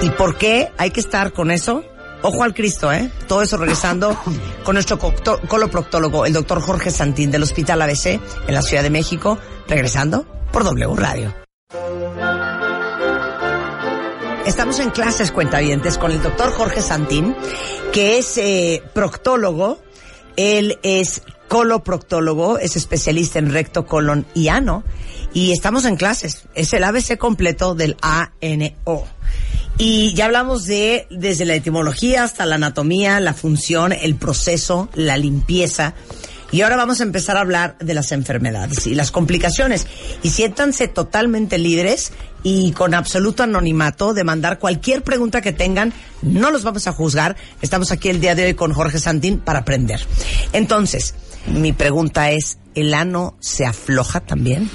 [0.00, 1.84] ¿Y por qué hay que estar con eso?
[2.22, 3.10] Ojo al Cristo, ¿eh?
[3.26, 4.16] Todo eso regresando
[4.64, 9.38] con nuestro coloproctólogo, el doctor Jorge Santín del Hospital ABC en la Ciudad de México.
[9.66, 11.34] Regresando por W Radio.
[14.44, 17.36] Estamos en clases cuentavientes con el doctor Jorge Santín,
[17.92, 19.78] que es eh, proctólogo.
[20.36, 24.82] Él es coloproctólogo, es especialista en recto, colon y ano.
[25.32, 26.48] Y estamos en clases.
[26.54, 29.06] Es el ABC completo del ANO.
[29.82, 35.16] Y ya hablamos de desde la etimología hasta la anatomía, la función, el proceso, la
[35.16, 35.94] limpieza.
[36.52, 39.86] Y ahora vamos a empezar a hablar de las enfermedades y las complicaciones.
[40.22, 42.12] Y siéntanse totalmente libres
[42.42, 45.94] y con absoluto anonimato de mandar cualquier pregunta que tengan.
[46.20, 47.36] No los vamos a juzgar.
[47.62, 50.06] Estamos aquí el día de hoy con Jorge Santín para aprender.
[50.52, 51.14] Entonces,
[51.46, 54.68] mi pregunta es, ¿el ano se afloja también?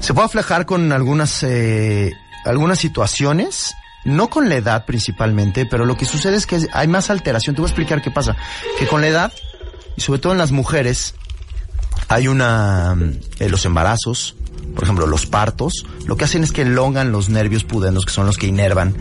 [0.00, 2.10] Se puede aflejar con algunas, eh,
[2.44, 3.72] algunas situaciones
[4.04, 7.54] no con la edad principalmente, pero lo que sucede es que hay más alteración.
[7.54, 8.36] Te voy a explicar qué pasa.
[8.78, 9.32] Que con la edad,
[9.96, 11.14] y sobre todo en las mujeres,
[12.08, 12.96] hay una...
[13.38, 14.36] eh, los embarazos,
[14.74, 18.26] por ejemplo, los partos, lo que hacen es que elongan los nervios pudendos, que son
[18.26, 18.94] los que inervan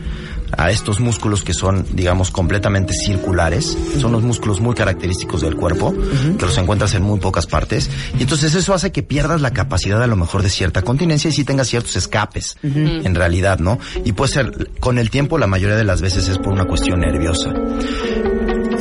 [0.55, 3.77] a estos músculos que son, digamos, completamente circulares.
[3.99, 5.93] Son los músculos muy característicos del cuerpo,
[6.37, 7.89] que los encuentras en muy pocas partes.
[8.17, 11.33] Y entonces eso hace que pierdas la capacidad a lo mejor de cierta continencia y
[11.33, 13.79] sí tengas ciertos escapes, en realidad, ¿no?
[14.05, 16.99] Y puede ser, con el tiempo, la mayoría de las veces es por una cuestión
[16.99, 17.53] nerviosa.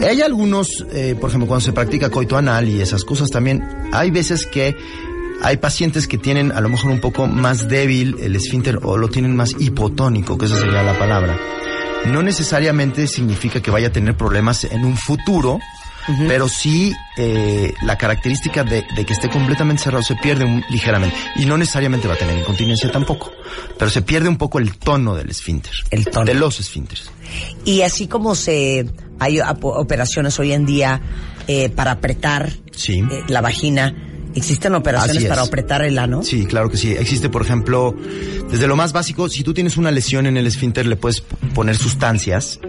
[0.06, 4.10] Hay algunos, eh, por ejemplo, cuando se practica coito anal y esas cosas también, hay
[4.10, 4.76] veces que
[5.42, 9.08] hay pacientes que tienen a lo mejor un poco más débil el esfínter o lo
[9.08, 11.36] tienen más hipotónico, que esa sería la palabra.
[12.06, 15.58] No necesariamente significa que vaya a tener problemas en un futuro,
[16.28, 21.16] pero sí eh, la característica de, de que esté completamente cerrado se pierde un- ligeramente.
[21.34, 23.32] Y no necesariamente va a tener incontinencia tampoco,
[23.76, 25.72] pero se pierde un poco el tono del esfínter.
[25.90, 26.24] El tono.
[26.24, 27.10] De los esfínteres.
[27.64, 28.86] Y así como se
[29.18, 31.00] hay operaciones hoy en día
[31.48, 33.00] eh, para apretar Sí.
[33.00, 33.92] eh, la vagina,
[34.36, 36.22] existen operaciones para apretar el ano.
[36.22, 36.92] Sí, claro que sí.
[36.92, 37.94] Existe, por ejemplo,
[38.50, 41.22] desde lo más básico, si tú tienes una lesión en el esfínter, le puedes
[41.54, 42.60] poner sustancias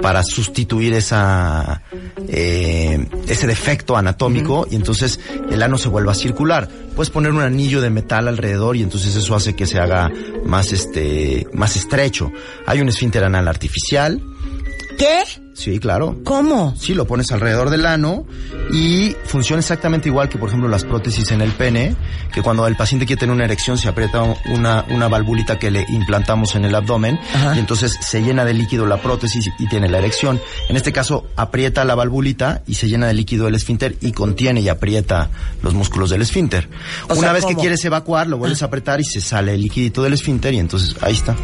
[0.00, 1.82] para sustituir esa
[2.28, 6.68] eh, ese defecto anatómico y entonces el ano se vuelva a circular.
[6.94, 10.10] Puedes poner un anillo de metal alrededor y entonces eso hace que se haga
[10.44, 12.30] más este más estrecho.
[12.66, 14.20] Hay un esfínter anal artificial.
[14.98, 15.22] ¿Qué?
[15.54, 16.18] Sí, claro.
[16.24, 16.74] ¿Cómo?
[16.76, 18.26] Sí, lo pones alrededor del ano
[18.72, 21.94] y funciona exactamente igual que, por ejemplo, las prótesis en el pene,
[22.32, 25.86] que cuando el paciente quiere tener una erección se aprieta una, una valvulita que le
[25.88, 27.54] implantamos en el abdomen Ajá.
[27.54, 30.40] y entonces se llena de líquido la prótesis y tiene la erección.
[30.68, 34.60] En este caso, aprieta la valvulita y se llena de líquido el esfínter y contiene
[34.60, 35.30] y aprieta
[35.62, 36.68] los músculos del esfínter.
[37.08, 37.60] O una sea, vez que ¿cómo?
[37.60, 40.96] quieres evacuar, lo vuelves a apretar y se sale el liquidito del esfínter y entonces
[41.00, 41.36] ahí está.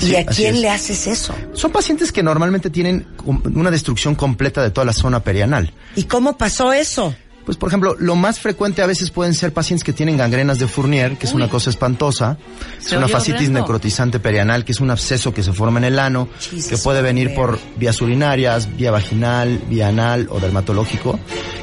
[0.00, 1.34] ¿Y a quién le haces eso?
[1.52, 3.06] Son pacientes que normalmente tienen
[3.44, 5.72] una destrucción completa de toda la zona perianal.
[5.96, 7.14] ¿Y cómo pasó eso?
[7.44, 10.68] Pues, por ejemplo, lo más frecuente a veces pueden ser pacientes que tienen gangrenas de
[10.68, 12.38] Fournier, que es una cosa espantosa.
[12.80, 13.60] Es una fascitis horrendo.
[13.60, 17.02] necrotizante perianal, que es un absceso que se forma en el ano, Jesus, que puede
[17.02, 21.18] venir por vías urinarias, vía vaginal, vía anal o dermatológico.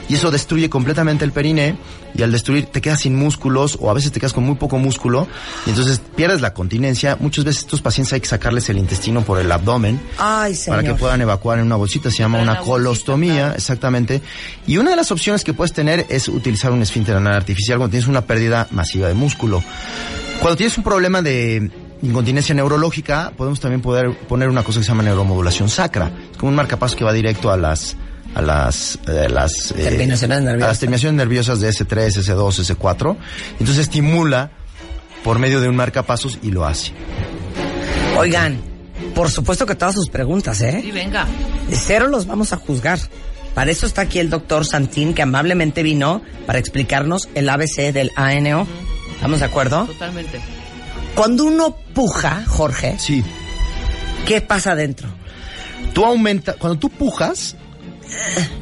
[0.10, 1.78] Y eso destruye completamente el periné
[2.16, 4.80] y al destruir te quedas sin músculos o a veces te quedas con muy poco
[4.80, 5.28] músculo
[5.68, 7.16] y entonces pierdes la continencia.
[7.20, 10.96] Muchas veces estos pacientes hay que sacarles el intestino por el abdomen Ay, para que
[10.96, 12.10] puedan evacuar en una bolsita.
[12.10, 13.56] Se llama una bolsita, colostomía, claro.
[13.56, 14.22] exactamente.
[14.66, 17.92] Y una de las opciones que puedes tener es utilizar un esfínter anal artificial cuando
[17.92, 19.64] tienes una pérdida masiva de músculo.
[20.40, 21.70] Cuando tienes un problema de
[22.02, 26.12] incontinencia neurológica, podemos también poder poner una cosa que se llama neuromodulación sacra.
[26.32, 27.96] Es como un marcapaso que va directo a las
[28.36, 30.66] a las, eh, las eh, Terminaciones nerviosas.
[30.66, 33.18] a las terminaciones nerviosas de S3, S2, S4.
[33.54, 34.52] Entonces estimula
[35.24, 36.92] por medio de un marcapasos y lo hace.
[38.18, 38.60] Oigan,
[39.16, 40.80] por supuesto que todas sus preguntas, ¿eh?
[40.84, 41.26] Sí, venga.
[41.70, 43.00] De cero los vamos a juzgar.
[43.54, 48.12] Para eso está aquí el doctor Santín, que amablemente vino para explicarnos el ABC del
[48.16, 48.68] ANO.
[49.16, 49.86] ¿Estamos de acuerdo?
[49.86, 50.40] Totalmente.
[51.16, 53.24] Cuando uno puja, Jorge, Sí.
[54.26, 55.10] ¿qué pasa adentro?
[55.94, 57.56] Tú aumenta, cuando tú pujas,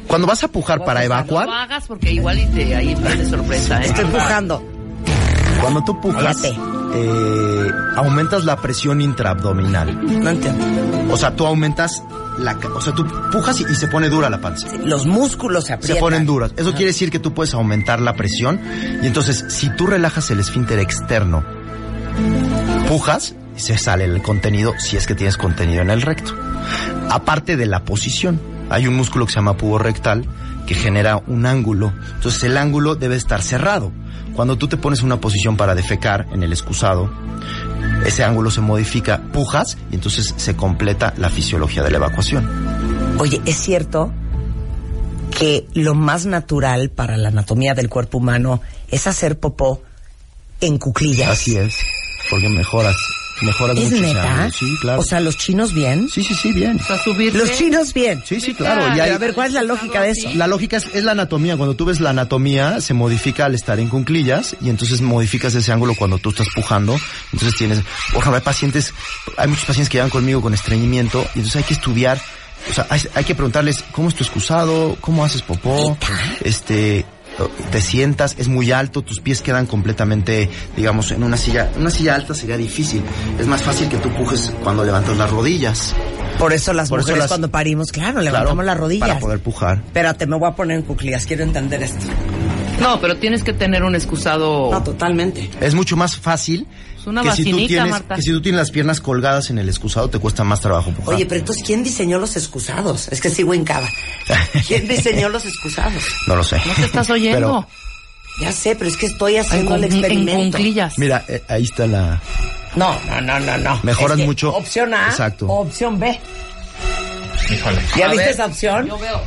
[0.06, 3.24] cuando vas a pujar para No evacuar, lo hagas porque igual y te, ahí viene
[3.28, 3.86] sorpresa, ¿eh?
[3.86, 4.62] Estoy pujando.
[5.60, 6.56] cuando tú pujas, Cállate.
[6.94, 10.20] eh, aumentas la presión intraabdominal.
[10.22, 10.64] No entiendo.
[11.12, 12.02] O sea, tú aumentas
[12.38, 14.68] la, o sea, tú pujas y, y se pone dura la panza.
[14.84, 16.00] Los músculos se Se aprietan.
[16.00, 16.52] ponen duras.
[16.56, 18.60] Eso quiere decir que tú puedes aumentar la presión
[19.02, 21.44] y entonces si tú relajas el esfínter externo,
[22.88, 26.34] pujas y se sale el contenido si es que tienes contenido en el recto.
[27.10, 30.24] Aparte de la posición, hay un músculo que se llama pubo rectal
[30.66, 31.92] que genera un ángulo.
[32.14, 33.90] Entonces el ángulo debe estar cerrado.
[34.34, 37.10] Cuando tú te pones en una posición para defecar en el excusado,
[38.04, 42.48] ese ángulo se modifica, pujas y entonces se completa la fisiología de la evacuación.
[43.18, 44.12] Oye, ¿es cierto
[45.36, 49.82] que lo más natural para la anatomía del cuerpo humano es hacer popó
[50.60, 51.30] en cuclillas?
[51.30, 51.78] Así es,
[52.30, 52.96] porque mejoras,
[53.42, 54.50] mejoras ¿Es mucho ese neta?
[54.52, 55.00] Sí, claro.
[55.00, 56.08] O sea, los chinos bien.
[56.08, 56.78] sí, sí, sí, bien.
[56.80, 57.38] O sea, subirte.
[57.38, 58.22] Los chinos bien.
[58.26, 58.94] Sí, sí, claro.
[58.96, 60.28] Y hay- a ver, ¿cuál es la lógica de eso?
[60.34, 61.56] la lógica es, es la anatomía.
[61.56, 65.72] Cuando tú ves la anatomía, se modifica al estar en cunclillas y entonces modificas ese
[65.72, 66.96] ángulo cuando tú estás pujando.
[67.32, 67.80] Entonces tienes,
[68.12, 68.92] por ejemplo, hay pacientes,
[69.36, 72.20] hay muchos pacientes que llegan conmigo con estreñimiento y entonces hay que estudiar,
[72.70, 75.96] o sea, hay, hay que preguntarles cómo es tu excusado, cómo haces popó,
[76.40, 77.04] este,
[77.70, 82.14] te sientas, es muy alto, tus pies quedan completamente, digamos, en una silla, una silla
[82.14, 83.02] alta sería difícil.
[83.38, 85.94] Es más fácil que tú pujes cuando levantas las rodillas.
[86.38, 89.08] Por eso las Por eso mujeres las- cuando parimos, claro, levantamos Claro, las rodillas.
[89.08, 89.78] Para poder pujar.
[89.86, 92.04] Espérate, me voy a poner en cuclillas, quiero entender esto.
[92.80, 94.70] No, pero tienes que tener un excusado.
[94.70, 95.50] No, totalmente.
[95.60, 96.66] Es mucho más fácil
[97.08, 98.14] una que si, tú tienes, Marta.
[98.16, 101.14] que si tú tienes las piernas colgadas en el excusado, te cuesta más trabajo empujar.
[101.14, 103.08] Oye, pero entonces, ¿quién diseñó los excusados?
[103.08, 103.88] Es que sigo en cava.
[104.66, 106.02] ¿Quién diseñó los excusados?
[106.26, 106.60] no lo sé.
[106.66, 107.66] No te estás oyendo.
[108.40, 110.56] Ya sé, pero es que estoy en, haciendo el en experimento.
[110.58, 110.96] cunclillas.
[110.98, 112.20] Mira, eh, ahí está la...
[112.76, 113.80] No, no, no, no, no.
[113.82, 114.54] Mejoran Es que mucho.
[114.54, 115.46] Opción A Exacto.
[115.48, 116.16] o opción B.
[117.50, 117.78] Híjole.
[117.96, 118.86] ¿Ya A viste ver, esa opción?
[118.86, 119.20] Yo veo.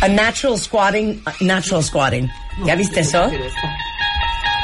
[0.00, 2.28] A natural squatting, a natural squatting.
[2.66, 3.30] ¿Ya viste eso?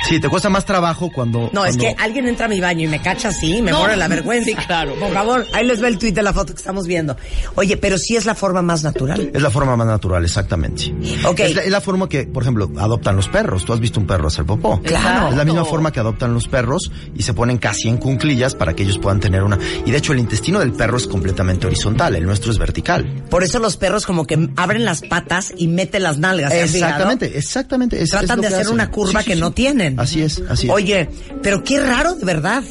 [0.09, 1.51] Sí, te cuesta más trabajo cuando...
[1.53, 3.81] No, es que alguien entra a mi baño y me cacha así, me No.
[3.81, 4.47] muere la vergüenza.
[4.51, 4.95] Sí, claro.
[4.95, 7.17] Por favor, ahí les ve el tweet de la foto que estamos viendo.
[7.57, 9.31] Oye, pero sí es la forma más natural.
[9.35, 10.95] Es la forma más natural, exactamente.
[11.27, 11.41] Ok.
[11.41, 13.65] Es la, es la forma que, por ejemplo, adoptan los perros.
[13.65, 14.81] Tú has visto un perro hacer popó.
[14.83, 15.29] Claro.
[15.31, 18.75] Es la misma forma que adoptan los perros y se ponen casi en cunclillas para
[18.75, 19.59] que ellos puedan tener una...
[19.85, 23.25] Y de hecho el intestino del perro es completamente horizontal, el nuestro es vertical.
[23.29, 26.53] Por eso los perros como que abren las patas y meten las nalgas.
[26.53, 28.01] Exactamente, exactamente.
[28.03, 28.73] es- Tratan de hacer hacen.
[28.75, 29.41] una curva Sí, sí, que sí.
[29.41, 29.96] no tienen.
[29.97, 30.73] Así es, así es.
[30.73, 31.09] Oye,
[31.43, 32.63] pero qué raro de verdad.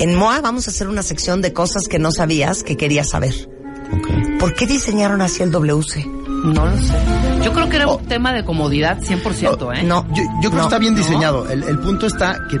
[0.00, 3.34] En MOA vamos a hacer una sección de cosas que no sabías que querías saber.
[3.92, 4.38] Ok.
[4.40, 6.04] ¿Por qué diseñaron así el WC?
[6.06, 6.92] No lo sé.
[7.44, 9.82] Yo creo que era un tema de comodidad 100%, ¿eh?
[9.84, 10.98] No, Yo, yo creo no, que está bien no.
[11.00, 11.48] diseñado.
[11.48, 12.60] El, el punto está que eh,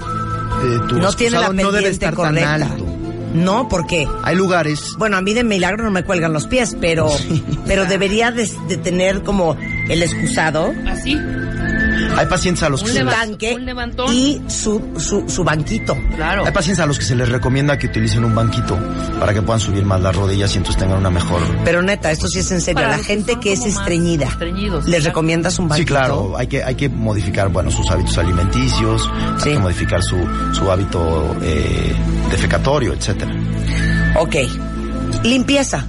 [0.88, 2.58] tu No tiene la no debe estar correcta.
[2.58, 2.86] tan alto.
[3.34, 7.08] No, porque Hay lugares bueno, a mí de milagro no me cuelgan los pies, pero
[7.66, 9.56] pero debería de, de tener como
[9.88, 11.16] el excusado, Así.
[12.16, 14.14] Hay pacientes a los que Un se les, leva- tanque un levantón.
[14.14, 15.96] y su, su, su banquito.
[16.14, 16.44] Claro.
[16.44, 18.78] hay pacientes a los que se les recomienda que utilicen un banquito
[19.18, 21.40] para que puedan subir más las rodillas y entonces tengan una mejor.
[21.64, 22.82] Pero neta, esto sí es en serio.
[22.82, 25.04] Para la gente que es estreñida, estreñidos, ¿les claro.
[25.06, 25.88] recomiendas un Sí, banquito?
[25.94, 29.48] claro, hay que, hay que modificar, bueno, sus hábitos alimenticios, Sí.
[29.48, 30.16] hay que modificar su,
[30.52, 31.94] su hábito eh,
[32.30, 33.32] defecatorio, etcétera.
[34.18, 34.36] Ok.
[35.24, 35.86] Limpieza.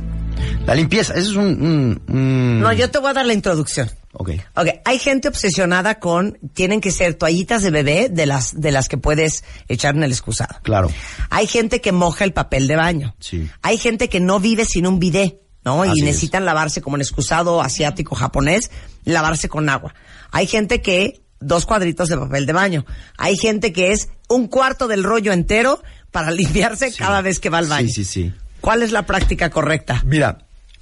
[0.66, 1.46] La limpieza, eso es un...
[1.46, 3.90] un- un- No, yo te voy a dar la introducción.
[4.14, 4.30] Ok.
[4.56, 8.88] Ok, hay gente obsesionada con, tienen que ser toallitas de bebé de las, de las
[8.88, 10.56] que puedes echar en el excusado.
[10.62, 10.90] Claro.
[11.30, 13.16] Hay gente que moja el papel de baño.
[13.20, 13.50] Sí.
[13.64, 15.82] Hay gente que no vive sin un bidet, ¿no?
[15.82, 16.06] Así y es.
[16.06, 18.70] necesitan lavarse como en excusado asiático, japonés,
[19.04, 19.96] lavarse con agua.
[20.32, 22.86] Hay gente que dos cuadritos de papel de baño.
[23.18, 26.98] Hay gente que es un cuarto del rollo entero para limpiarse Sí.
[27.00, 27.88] cada vez que va al baño.
[27.88, 28.34] Sí, sí, sí.
[28.62, 30.02] ¿Cuál es la práctica correcta?
[30.06, 30.38] Mira,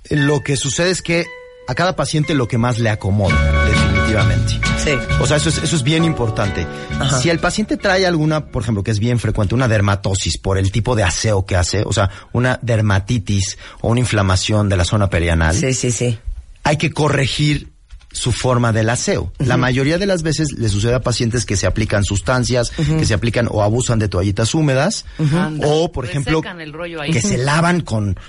[0.10, 1.26] lo que sucede es que
[1.68, 4.60] a cada paciente lo que más le acomoda, definitivamente.
[4.84, 4.92] Sí.
[5.22, 6.66] O sea, eso es, eso es bien importante.
[7.00, 7.20] Ajá.
[7.20, 10.72] Si el paciente trae alguna, por ejemplo, que es bien frecuente, una dermatosis por el
[10.72, 15.10] tipo de aseo que hace, o sea, una dermatitis o una inflamación de la zona
[15.10, 16.18] perianal, Sí, sí, sí.
[16.64, 17.70] hay que corregir
[18.14, 19.32] su forma del aseo.
[19.40, 23.14] La mayoría de las veces le sucede a pacientes que se aplican sustancias, que se
[23.14, 25.06] aplican o abusan de toallitas húmedas,
[25.64, 27.12] o, por ejemplo, Resecan el rollo ahí.
[27.12, 28.20] que se lavan con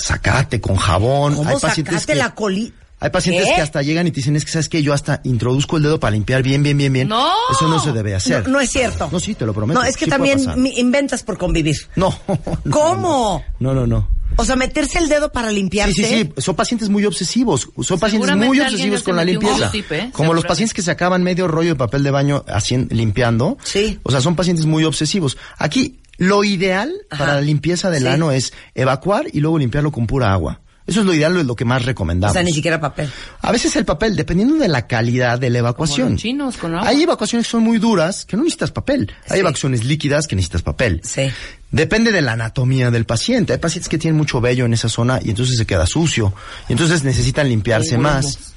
[0.00, 1.34] zacate, con jabón.
[1.36, 2.72] ¿Cómo hay pacientes que, la coli?
[3.02, 3.54] hay pacientes ¿Qué?
[3.54, 5.98] que hasta llegan y te dicen, es que sabes que yo hasta introduzco el dedo
[5.98, 7.08] para limpiar bien, bien, bien, bien.
[7.08, 7.32] ¡No!
[7.50, 8.44] Eso no se debe hacer.
[8.44, 9.08] No, no es cierto.
[9.10, 9.80] No, sí, te lo prometo.
[9.80, 10.38] No, es que Sí también
[10.76, 11.76] inventas por convivir.
[11.96, 12.14] No,
[12.64, 13.42] no, ¿Cómo?
[13.58, 14.08] No, no, no.
[14.36, 15.94] O sea, meterse el dedo para Sí, limpiarse.
[15.94, 19.70] sí, sí, son pacientes muy obsesivos, son pacientes muy obsesivos con la limpieza.
[19.74, 20.10] ¿eh?
[20.12, 23.58] Como los pacientes que se acaban medio rollo de papel de baño haciendo, limpiando.
[23.64, 23.98] Sí.
[24.02, 25.36] O sea, son pacientes muy obsesivos.
[25.58, 27.24] Aquí, lo ideal Ajá.
[27.24, 28.08] para la limpieza del Sí.
[28.08, 30.60] ano es evacuar y luego limpiarlo con pura agua.
[30.86, 32.32] Eso es lo ideal, es lo que más O recomendamos.
[32.34, 33.08] sea, ni siquiera papel.
[33.42, 36.12] A veces el papel, dependiendo de la calidad de la evacuación.
[36.12, 36.88] los chinos, con agua.
[36.88, 39.10] Hay evacuaciones que son muy duras, que no necesitas papel.
[39.28, 41.00] Hay evacuaciones líquidas que necesitas papel.
[41.04, 41.30] Sí.
[41.70, 43.52] Depende de la anatomía del paciente.
[43.52, 46.34] Hay pacientes que tienen mucho vello en esa zona y entonces se queda sucio.
[46.68, 48.52] Y entonces necesitan limpiarse más.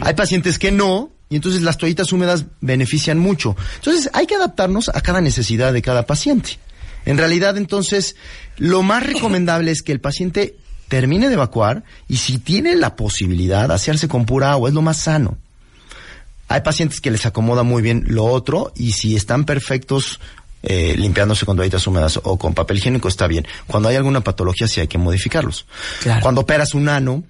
[0.00, 3.56] Hay pacientes que no, y entonces las toallitas húmedas benefician mucho.
[3.76, 6.58] Entonces hay que adaptarnos a cada necesidad de cada paciente.
[7.06, 8.16] En realidad, entonces,
[8.56, 10.56] lo más recomendable es que el paciente
[10.88, 14.98] termine de evacuar y si tiene la posibilidad, hacerse con pura agua, es lo más
[14.98, 15.36] sano.
[16.48, 20.20] Hay pacientes que les acomoda muy bien lo otro y si están perfectos
[20.62, 23.46] eh, limpiándose con toallitas húmedas o con papel higiénico está bien.
[23.66, 25.66] Cuando hay alguna patología sí hay que modificarlos.
[26.02, 26.20] Claro.
[26.22, 27.24] Cuando operas un ano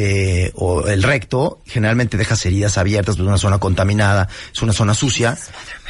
[0.00, 4.72] eh, o el recto, generalmente dejas heridas abiertas, pues es una zona contaminada, es una
[4.72, 5.36] zona sucia.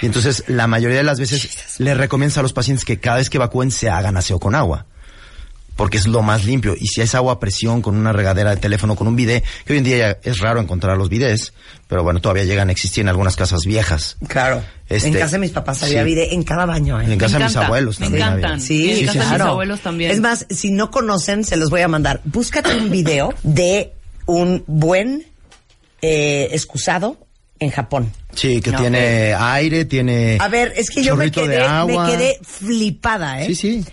[0.00, 3.28] Y entonces la mayoría de las veces le recomiendas a los pacientes que cada vez
[3.28, 4.86] que evacúen se hagan aseo con agua
[5.78, 6.74] porque es lo más limpio.
[6.76, 9.74] Y si es agua a presión con una regadera de teléfono, con un bidet, que
[9.74, 11.52] hoy en día ya es raro encontrar los bidets,
[11.86, 14.16] pero bueno, todavía llegan a existir en algunas casas viejas.
[14.26, 14.60] Claro.
[14.88, 16.06] Este, en casa de mis papás había sí.
[16.06, 17.00] bidet en cada baño.
[17.00, 17.04] ¿eh?
[17.12, 18.22] En casa de mis abuelos me también.
[18.24, 18.38] había.
[18.38, 18.60] encantan.
[18.60, 19.50] Sí, En sí, casa de mis claro.
[19.52, 20.10] abuelos también.
[20.10, 22.22] Es más, si no conocen, se los voy a mandar.
[22.24, 23.92] Búscate un video de
[24.28, 25.26] un buen
[26.02, 27.16] eh, excusado
[27.58, 28.12] en Japón.
[28.34, 30.36] Sí, que No, tiene aire, tiene.
[30.38, 33.46] A ver, es que yo me quedé, me quedé flipada, ¿eh?
[33.46, 33.84] Sí, sí.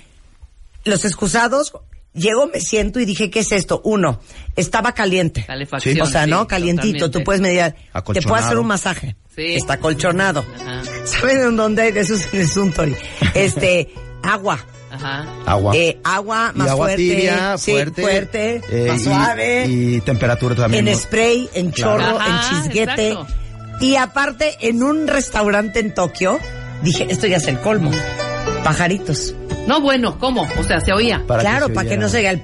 [0.84, 1.74] Los excusados,
[2.14, 3.82] llego, me siento y dije, ¿qué es esto?
[3.86, 4.20] Uno,
[4.58, 5.46] estaba caliente.
[5.46, 6.02] Calefacción.
[6.02, 6.42] O sea, ¿no?
[6.42, 7.06] sí, Calientito.
[7.06, 7.20] totalmente.
[7.20, 7.74] Tú puedes medir.
[8.14, 9.16] Te puedo hacer un masaje.
[9.36, 9.56] Sí.
[9.56, 10.46] Está colchonado.
[10.56, 10.84] Ajá.
[11.06, 12.96] ¿Saben en dónde hay de esos en el Suntory?
[13.34, 13.90] Este,
[14.22, 14.60] agua.
[14.96, 15.26] Ajá.
[15.46, 15.76] Agua.
[15.76, 17.04] Eh, agua y más agua fuerte.
[17.04, 18.02] tibia, sí, fuerte.
[18.02, 19.66] fuerte, eh, más y- suave.
[19.68, 20.88] Y, temperatura también.
[20.88, 21.00] en ¿no?
[21.00, 22.00] spray, en Claro.
[22.04, 22.28] chorro, Ajá,
[22.60, 23.08] en chisguete.
[23.10, 23.28] exacto.
[23.82, 26.40] Y aparte, en un restaurante en Tokio,
[26.82, 27.92] dije, esto ya es el colmo.
[28.64, 29.34] Pajaritos.
[29.68, 30.48] No, bueno, ¿cómo?
[30.60, 31.24] O sea, se oía.
[31.28, 32.42] Para que claro, se para que no se oiga el...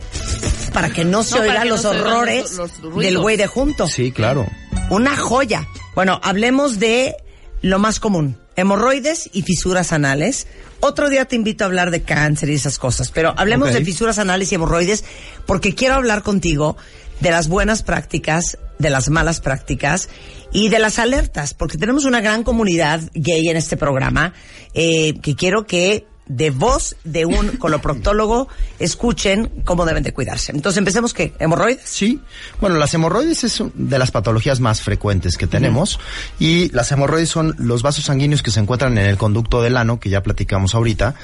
[0.74, 3.04] Para que no se No, oigan no los horrores los- los ruidos.
[3.04, 3.88] del güey de junto.
[3.88, 4.48] Sí, claro.
[4.90, 5.68] Una joya.
[5.96, 7.16] Bueno, hablemos de
[7.62, 8.38] lo más común.
[8.62, 10.48] Hemorroides y fisuras anales.
[10.82, 14.20] Otro día te invito a hablar de cáncer y esas cosas, pero hablemos de fisuras
[14.20, 15.04] anales y hemorroides
[15.46, 16.78] porque quiero hablar contigo
[17.22, 20.10] de las buenas prácticas, de las malas prácticas
[20.52, 24.34] y de las alertas, porque tenemos una gran comunidad gay en este programa
[24.74, 28.48] eh, que quiero que de voz de un coloproctólogo
[28.80, 30.52] escuchen cómo deben de cuidarse.
[30.54, 31.82] Entonces empecemos que hemorroides.
[31.84, 32.22] Sí,
[32.60, 36.00] bueno, las hemorroides es de las patologías más frecuentes que tenemos
[36.40, 40.00] y las hemorroides son los vasos sanguíneos que se encuentran en el conducto del ano,
[40.00, 41.16] que ya platicamos ahorita,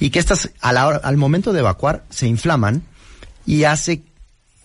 [0.00, 2.82] y que estas a la hora- al momento de evacuar se inflaman
[3.46, 4.02] y hace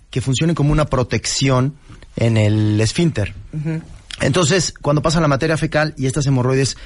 [0.10, 1.76] que funcionen como una protección
[2.16, 3.34] en el esfínter.
[4.22, 6.78] Entonces, cuando pasa la materia fecal y estas hemorroides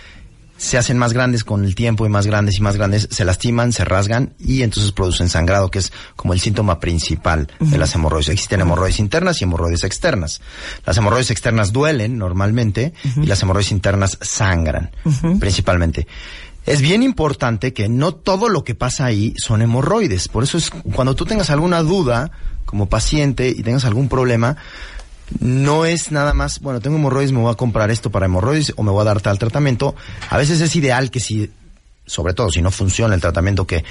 [0.58, 3.74] se hacen más grandes con el tiempo y más grandes y más grandes, se lastiman,
[3.74, 8.30] se rasgan y entonces producen sangrado, que es como el síntoma principal de las hemorroides.
[8.30, 10.42] Existen hemorroides internas y hemorroides externas.
[10.86, 14.92] Las hemorroides externas duelen normalmente y las hemorroides internas sangran
[15.40, 16.08] principalmente.
[16.66, 20.30] Es bien importante que no todo lo que pasa ahí son hemorroides.
[20.30, 22.32] Por eso es cuando tú tengas alguna duda
[22.66, 24.56] como paciente y tengas algún problema,
[25.40, 28.84] no es nada más, bueno, tengo hemorroides, me voy a comprar esto para hemorroides o
[28.84, 29.96] me voy a dar tal tratamiento.
[30.30, 31.52] A veces es ideal que si,
[32.06, 33.84] sobre todo si no funciona el tratamiento que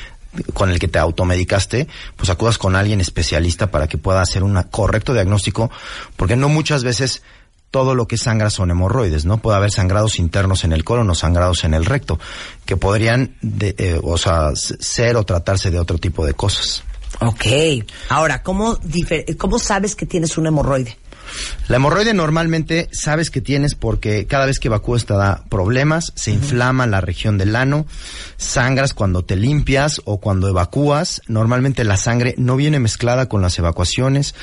[0.55, 4.61] con el que te automedicaste, pues acudas con alguien especialista para que pueda hacer un
[4.71, 5.71] correcto diagnóstico,
[6.17, 7.23] porque no muchas veces
[7.71, 9.39] todo lo que sangra son hemorroides, ¿no?
[9.39, 12.19] Puede haber sangrados internos en el colon o sangrados en el recto,
[12.67, 16.83] que podrían, de, eh, o sea, ser o tratarse de otro tipo de cosas.
[17.21, 17.47] Ok.
[18.09, 18.79] Ahora, ¿cómo,
[19.39, 20.99] ¿cómo sabes que tienes un hemorroide?
[21.69, 26.31] La hemorroide normalmente sabes que tienes porque cada vez que evacúas te da problemas, se
[26.31, 27.87] inflama la región del ano,
[28.37, 31.23] sangras cuando te limpias o cuando evacúas.
[31.29, 34.35] Normalmente la sangre no viene mezclada con las evacuaciones.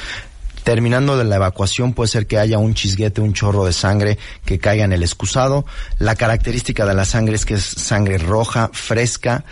[0.64, 4.60] Terminando de la evacuación puede ser que haya un chisguete, un chorro de sangre que
[4.60, 5.66] caiga en el excusado.
[5.98, 9.46] La característica de la sangre es que es sangre roja, fresca.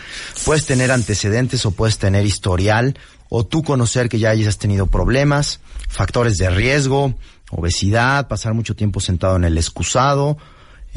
[0.46, 2.98] Puedes tener antecedentes o puedes tener historial
[3.30, 5.60] o tú conocer que ya hayas tenido problemas,
[5.90, 7.16] factores de riesgo,
[7.52, 10.38] obesidad, pasar mucho tiempo sentado en el excusado,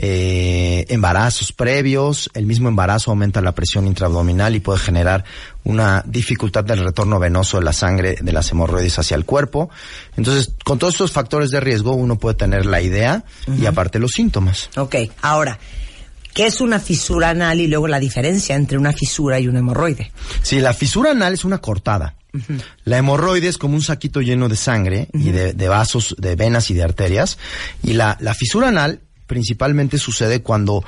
[0.02, 5.24] eh, embarazos previos, el mismo embarazo aumenta la presión intraabdominal y puede generar
[5.62, 9.68] una dificultad del retorno venoso de la sangre de las hemorroides hacia el cuerpo.
[10.16, 13.24] Entonces, con todos estos factores de riesgo, uno puede tener la idea
[13.58, 14.70] y aparte los síntomas.
[14.76, 14.96] Ok.
[15.20, 15.58] Ahora,
[16.32, 20.12] ¿qué es una fisura anal y luego la diferencia entre una fisura y un hemorroide?
[20.40, 22.14] Sí, la fisura anal es una cortada.
[22.84, 26.70] La hemorroide es como un saquito lleno de sangre y de, de vasos, de venas
[26.70, 27.38] y de arterias.
[27.82, 30.84] Y la, la fisura anal principalmente sucede cuando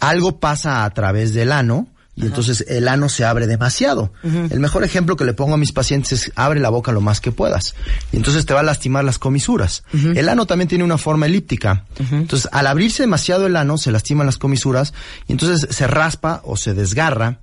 [0.00, 4.12] algo pasa a través del ano y entonces el ano se abre demasiado.
[4.22, 7.20] El mejor ejemplo que le pongo a mis pacientes es abre la boca lo más
[7.20, 7.74] que puedas.
[8.12, 9.84] Y entonces te va a lastimar las comisuras.
[9.92, 11.86] El ano también tiene una forma elíptica.
[12.10, 14.92] Entonces al abrirse demasiado el ano se lastiman las comisuras
[15.28, 17.38] y entonces se raspa o se desgarra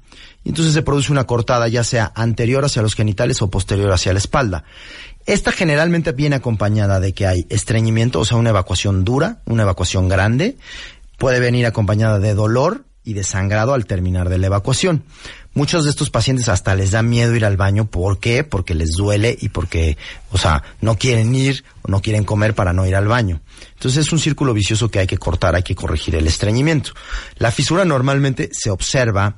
[0.48, 4.14] y entonces se produce una cortada ya sea anterior hacia los genitales o posterior hacia
[4.14, 4.64] la espalda.
[5.26, 10.08] Esta generalmente viene acompañada de que hay estreñimiento, o sea, una evacuación dura, una evacuación
[10.08, 10.56] grande.
[11.18, 15.04] Puede venir acompañada de dolor y de sangrado al terminar de la evacuación.
[15.54, 17.92] Muchos de estos pacientes hasta les da miedo ir al baño.
[17.92, 18.46] ¿Por qué?
[18.46, 19.98] Porque les duele y porque,
[20.32, 23.42] o sea, no quieren ir o no quieren comer para no ir al baño.
[23.74, 26.92] Entonces es un círculo vicioso que hay que cortar, hay que corregir el estreñimiento.
[27.38, 29.36] La fisura normalmente se observa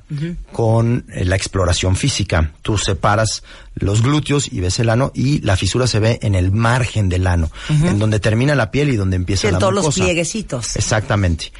[0.52, 2.52] con eh, la exploración física.
[2.62, 3.42] Tú separas
[3.74, 7.26] los glúteos y ves el ano y la fisura se ve en el margen del
[7.26, 10.76] ano, en donde termina la piel y donde empieza en la todos los plieguecitos.
[10.76, 11.52] Exactamente.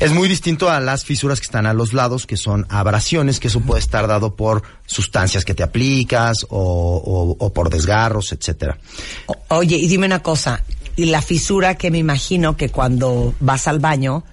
[0.00, 3.48] Es muy distinto a las fisuras que están a los lados, que son abrasiones, que
[3.48, 6.56] eso puede estar dado por sustancias que te aplicas o,
[7.38, 8.78] o- o por desgarros, etcétera.
[9.48, 10.62] Oye, y dime una cosa,
[10.98, 14.24] y la fisura que me imagino que cuando vas al baño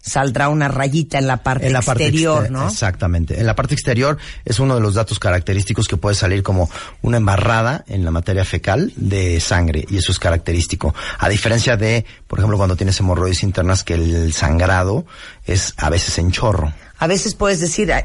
[0.00, 2.66] saldrá una rayita en la parte en la parte exterior, exter- ¿no?
[2.68, 3.38] Exactamente.
[3.38, 6.70] En la parte exterior es uno de los datos característicos que puede salir como
[7.02, 10.94] una embarrada en la materia fecal de sangre y eso es característico.
[11.18, 15.04] A diferencia de, por ejemplo, cuando tienes hemorroides internas que el sangrado
[15.46, 16.72] es a veces en chorro.
[17.00, 18.02] A veces puedes decir, "Ay,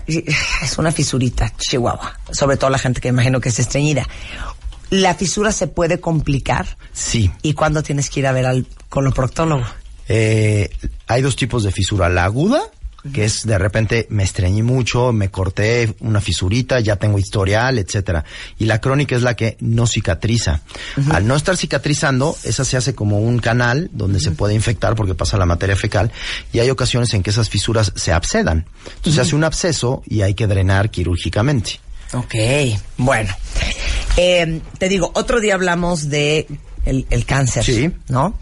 [0.61, 2.19] es una fisurita, chihuahua.
[2.31, 4.05] Sobre todo la gente que imagino que es estreñida.
[4.89, 6.77] La fisura se puede complicar.
[6.93, 7.31] Sí.
[7.41, 9.65] ¿Y cuándo tienes que ir a ver al coloproctólogo?
[10.07, 10.69] Eh,
[11.07, 12.09] hay dos tipos de fisura.
[12.09, 12.61] La aguda,
[13.11, 18.23] que es de repente me estreñí mucho, me corté una fisurita, ya tengo historial, etcétera.
[18.57, 20.61] Y la crónica es la que no cicatriza.
[21.11, 25.15] Al no estar cicatrizando, esa se hace como un canal donde se puede infectar porque
[25.15, 26.11] pasa la materia fecal
[26.53, 28.67] y hay ocasiones en que esas fisuras se abscedan.
[28.85, 31.79] Entonces se hace un absceso y hay que drenar quirúrgicamente.
[32.13, 32.35] Ok,
[32.97, 33.33] bueno.
[34.17, 36.47] Eh, te digo, otro día hablamos de
[36.85, 37.91] el, el cáncer, Sí.
[38.07, 38.37] ¿no?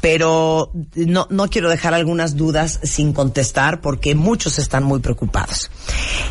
[0.00, 5.70] Pero no, no quiero dejar algunas dudas sin contestar porque muchos están muy preocupados.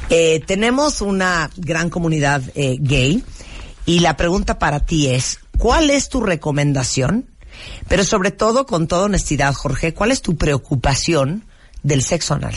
[0.10, 3.24] Eh, tenemos una gran comunidad eh, gay
[3.86, 7.30] y la pregunta para ti es, ¿cuál es tu recomendación?
[7.90, 11.44] Pero sobre todo, con toda honestidad, Jorge, ¿cuál es tu preocupación
[11.84, 12.56] del sexo anal?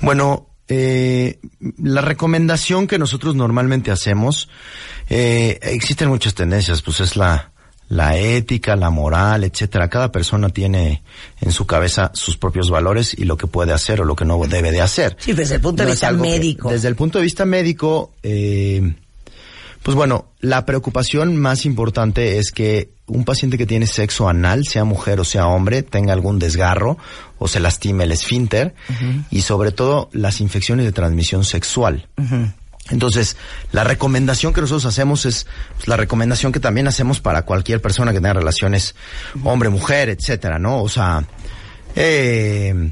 [0.00, 1.38] Bueno, eh,
[1.82, 4.48] la recomendación que nosotros normalmente hacemos,
[5.08, 7.52] eh, existen muchas tendencias, pues es la,
[7.88, 9.88] la ética, la moral, etcétera.
[9.88, 11.02] Cada persona tiene
[11.40, 14.38] en su cabeza sus propios valores y lo que puede hacer o lo que no
[14.46, 15.16] debe de hacer.
[15.20, 16.70] Sí, desde el punto de No vista que- médico.
[16.70, 18.94] desde el punto de vista médico, eh,
[19.86, 24.82] pues bueno, la preocupación más importante es que un paciente que tiene sexo anal, sea
[24.82, 26.98] mujer o sea hombre, tenga algún desgarro
[27.38, 28.74] o se lastime el esfínter
[29.30, 32.08] y sobre todo las infecciones de transmisión sexual.
[32.90, 33.36] Entonces,
[33.70, 38.12] la recomendación que nosotros hacemos es pues, la recomendación que también hacemos para cualquier persona
[38.12, 38.96] que tenga relaciones
[39.44, 40.82] hombre-mujer, etcétera, ¿no?
[40.82, 41.24] O sea,
[41.94, 42.90] eh,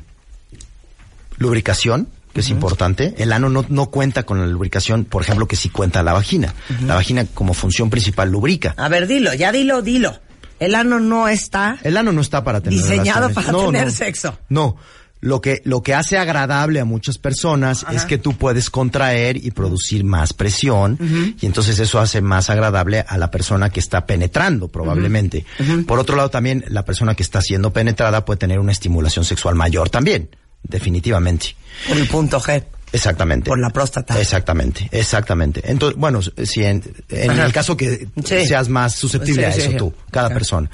[1.38, 3.14] lubricación, que es importante.
[3.16, 6.52] El ano no, no cuenta con la lubricación, por ejemplo, que sí cuenta la vagina.
[6.84, 8.74] La vagina como función principal lubrica.
[8.76, 10.18] A ver, dilo, ya dilo, dilo.
[10.60, 11.78] El ano no está.
[11.82, 13.34] El ano no está para tener Diseñado relaciones.
[13.34, 13.90] para No, tener no.
[13.92, 14.38] sexo.
[14.48, 14.76] No.
[15.20, 19.52] Lo que, lo que hace agradable a muchas personas es que tú puedes contraer y
[19.52, 20.98] producir más presión
[21.40, 25.46] y entonces eso hace más agradable a la persona que está penetrando probablemente.
[25.86, 29.54] Por otro lado también la persona que está siendo penetrada puede tener una estimulación sexual
[29.54, 30.28] mayor también,
[30.64, 31.54] definitivamente.
[31.88, 32.64] Por el punto G.
[32.92, 33.48] Exactamente.
[33.48, 34.20] Por la próstata.
[34.20, 35.60] Exactamente, exactamente.
[35.64, 38.46] Entonces, bueno, si en, el caso que Sí.
[38.46, 39.76] seas más susceptible Sí, a eso sí.
[39.76, 40.34] tú, cada Claro.
[40.34, 40.70] persona.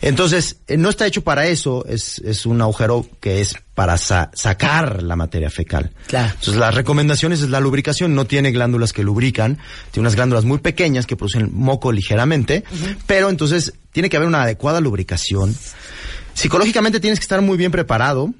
[0.00, 4.30] Entonces, eh, no está hecho para eso, es, es un agujero que es para sa-
[4.32, 5.92] sacar la materia fecal.
[6.06, 6.30] Claro.
[6.38, 9.58] Entonces, las recomendaciones es la lubricación, no tiene glándulas que lubrican,
[9.90, 12.64] tiene unas glándulas muy pequeñas que producen moco ligeramente,
[13.06, 15.54] pero entonces tiene que haber una adecuada lubricación.
[16.32, 18.32] Psicológicamente tienes que estar muy bien preparado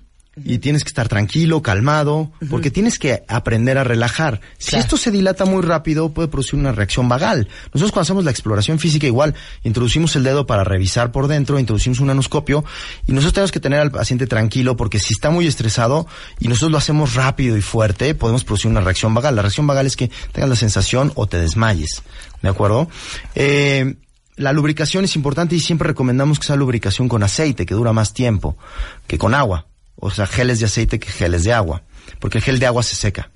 [0.45, 4.41] y tienes que estar tranquilo, calmado, porque tienes que aprender a relajar.
[4.59, 4.82] Si Claro.
[4.84, 7.49] esto se dilata muy rápido, puede producir una reacción vagal.
[7.72, 9.34] Nosotros cuando hacemos la exploración física igual,
[9.64, 12.64] introducimos el dedo para revisar por dentro, introducimos un anoscopio
[13.07, 16.07] y nosotros tenemos que tener al paciente tranquilo porque si está muy estresado
[16.41, 19.36] y nosotros lo hacemos rápido y fuerte, podemos producir una reacción vagal.
[19.36, 22.03] La reacción vagal es que tengas la sensación o te desmayes.
[22.43, 22.89] ¿De acuerdo?
[23.34, 23.97] Eh,
[24.36, 28.14] la lubricación es importante y siempre recomendamos que sea lubricación con aceite, que dura más
[28.14, 28.57] tiempo
[29.07, 29.66] que con agua.
[30.01, 31.82] O sea, geles de aceite que geles de agua.
[32.20, 33.30] Porque el gel de agua se seca.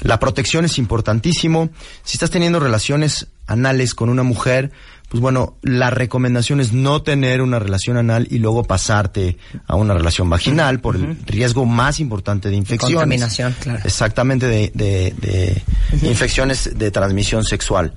[0.00, 1.70] La protección es importantísimo.
[2.02, 4.72] Si estás teniendo relaciones anales con una mujer,
[5.08, 9.36] pues bueno, la recomendación es no tener una relación anal y luego pasarte
[9.66, 12.94] a una relación vaginal por el riesgo más importante de infecciones.
[12.96, 13.80] Contaminación, claro.
[13.84, 15.14] Exactamente, de, de-
[16.00, 17.94] de infecciones de transmisión sexual.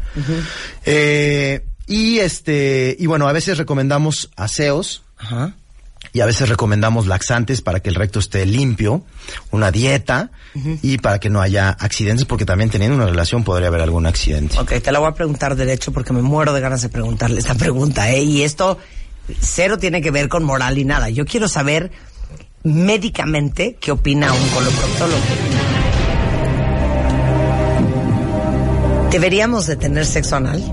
[0.86, 5.53] Eh, y este, y bueno, a veces recomendamos aseos, Ajá.
[6.16, 9.03] Y a veces recomendamos laxantes para que el recto esté limpio,
[9.51, 10.32] una dieta
[10.82, 14.57] y para que no haya accidentes, porque también teniendo una relación podría haber algún accidente.
[14.57, 17.55] Ok, te la voy a preguntar derecho porque me muero de ganas de preguntarle esta
[17.55, 18.24] pregunta, ¿eh?
[18.24, 18.78] Y esto
[19.41, 21.09] cero tiene que ver con moral y nada.
[21.09, 21.91] Yo quiero saber
[22.63, 25.22] médicamente qué opina un coloproctólogo.
[29.11, 30.63] ¿Deberíamos de tener sexo anal?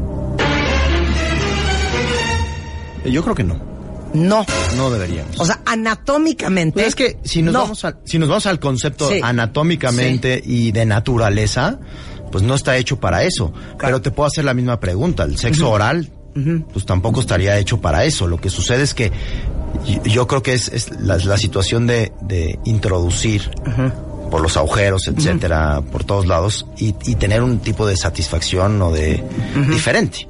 [3.05, 3.72] Yo creo que no,
[4.15, 4.45] No.
[4.77, 5.39] no deberíamos.
[5.41, 6.75] O sea, anatómicamente.
[6.75, 7.61] Pues es que si nos no.
[7.63, 9.21] vamos al, si nos vamos al concepto Sí.
[9.23, 11.79] anatómicamente y de naturaleza,
[12.31, 13.53] pues no está hecho para eso.
[13.79, 15.25] Pero te puedo hacer la misma pregunta.
[15.25, 16.11] El sexo oral,
[16.73, 18.27] pues tampoco estaría hecho para eso.
[18.27, 19.13] Lo que sucede es que
[20.05, 23.51] yo creo que es, es la, la situación de, de introducir
[24.31, 28.91] por los agujeros, etcétera, por todos lados y, y tener un tipo de satisfacción o
[28.91, 29.23] de
[29.69, 30.27] diferente.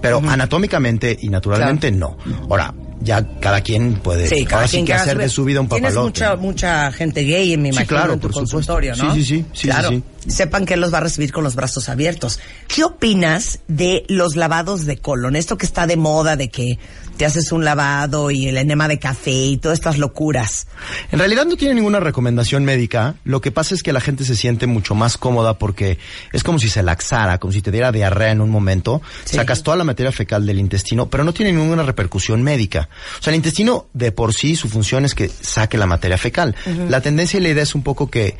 [0.00, 2.16] Pero anatómicamente y naturalmente no.
[2.48, 5.60] Ahora, ya cada quien puede Sí, cada ahora sí quien que hacer de su vida
[5.60, 6.06] un Tienes papalote.
[6.20, 8.56] mucha, mucha gente gay, me Sí, imagino, claro, en tu por supuesto.
[8.56, 9.14] consultorio, ¿no?
[9.14, 9.88] Sí, sí, sí, sí, claro.
[9.88, 12.40] sí, Sepan que él los va a recibir con los brazos abiertos.
[12.68, 15.36] ¿Qué opinas de los lavados de colon?
[15.36, 16.78] Esto que está de moda de que
[17.20, 20.66] te haces un lavado y el enema de café y todas estas locuras.
[21.12, 23.16] En realidad no tiene ninguna recomendación médica.
[23.24, 25.98] Lo que pasa es que la gente se siente mucho más cómoda porque
[26.32, 29.02] es como si se laxara, como si te diera diarrea en un momento.
[29.24, 29.36] Sí.
[29.36, 32.88] Sacas toda la materia fecal del intestino, pero no tiene ninguna repercusión médica.
[33.18, 36.56] O sea, el intestino de por sí su función es que saque la materia fecal.
[36.88, 38.36] La tendencia y la idea es un poco que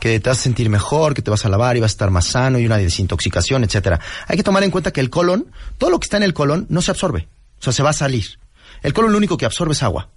[0.00, 2.10] que te vas a sentir mejor, que te vas a lavar y vas a estar
[2.10, 4.00] más sano y una desintoxicación, etcétera.
[4.26, 6.66] Hay que tomar en cuenta que el colon, todo lo que está en el colon
[6.68, 7.28] no se absorbe.
[7.58, 8.38] O sea, se va a salir.
[8.82, 10.08] El colon lo único que absorbe es agua.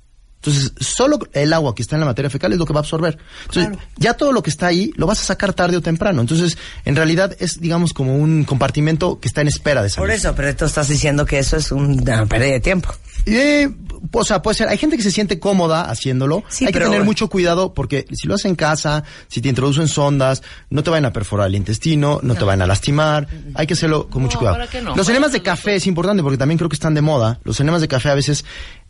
[0.46, 2.82] Entonces, solo el agua que está en la materia fecal es lo que va a
[2.82, 3.18] absorber.
[3.46, 6.20] Entonces, ya todo lo que está ahí lo vas a sacar tarde o temprano.
[6.20, 10.10] Entonces, en realidad es, digamos, como un compartimento que está en espera de salir.
[10.10, 12.94] Por eso, pero tú estás diciendo que eso es una pérdida de tiempo.
[13.26, 13.70] Eh,
[14.12, 14.68] o sea, puede ser.
[14.68, 16.44] Hay gente que se siente cómoda haciéndolo.
[16.50, 19.88] Sí, Hay que tener mucho cuidado porque si lo haces en casa, si te introducen
[19.88, 23.28] sondas, no te van a perforar el intestino, no, te van a lastimar.
[23.56, 24.58] Hay que hacerlo con mucho cuidado.
[24.58, 24.96] ¿para qué no?
[24.96, 27.40] Los enemas de café es importante porque también creo que están de moda.
[27.44, 28.44] Los enemas de café a veces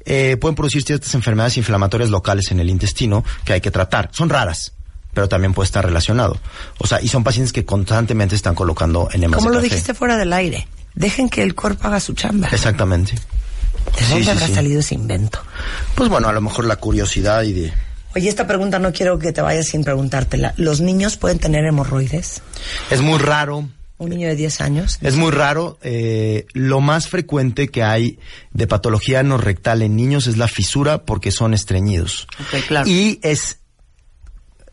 [0.05, 4.09] eh, pueden producir ciertas enfermedades inflamatorias locales en el intestino que hay que tratar.
[4.13, 4.73] Son raras.
[5.13, 6.39] Pero también puede estar relacionado.
[6.79, 9.69] O sea, y son pacientes que constantemente están colocando enemas Como de lo café.
[9.75, 10.67] dijiste fuera del aire.
[10.95, 12.47] Dejen que el cuerpo haga su chamba.
[12.51, 13.13] Exactamente.
[13.13, 14.55] ¿De dónde sí, habrá sí.
[14.55, 15.39] salido ese invento?
[15.93, 17.73] Pues bueno, a lo mejor la curiosidad y de...
[18.15, 20.53] Oye, esta pregunta no quiero que te vayas sin preguntártela.
[20.57, 22.41] ¿Los niños pueden tener hemorroides?
[22.89, 23.67] Es muy raro.
[24.03, 24.99] ¿Un niño de 10 años?
[25.01, 25.77] Es muy raro.
[25.81, 28.19] eh, lo más frecuente que hay
[28.51, 32.27] de patología no rectal en niños es la fisura porque son estreñidos.
[32.67, 32.89] Claro.
[32.89, 33.59] Y es,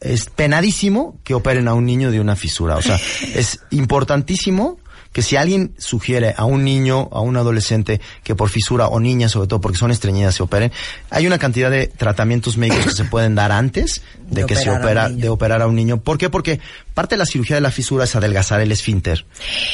[0.01, 2.77] es penadísimo que operen a un niño de una fisura.
[2.77, 2.99] O sea,
[3.35, 4.80] es importantísimo
[5.13, 9.29] que si alguien sugiere a un niño, a un adolescente que por fisura o niña
[9.29, 10.73] sobre todo porque son estreñidas se operen,
[11.11, 14.71] hay una cantidad de tratamientos médicos que se pueden dar antes de, De que se
[14.71, 16.01] opera, de operar a un niño.
[16.01, 16.31] ¿Por qué?
[16.31, 16.61] Porque
[16.95, 19.27] parte de la cirugía de la fisura es adelgazar el esfínter.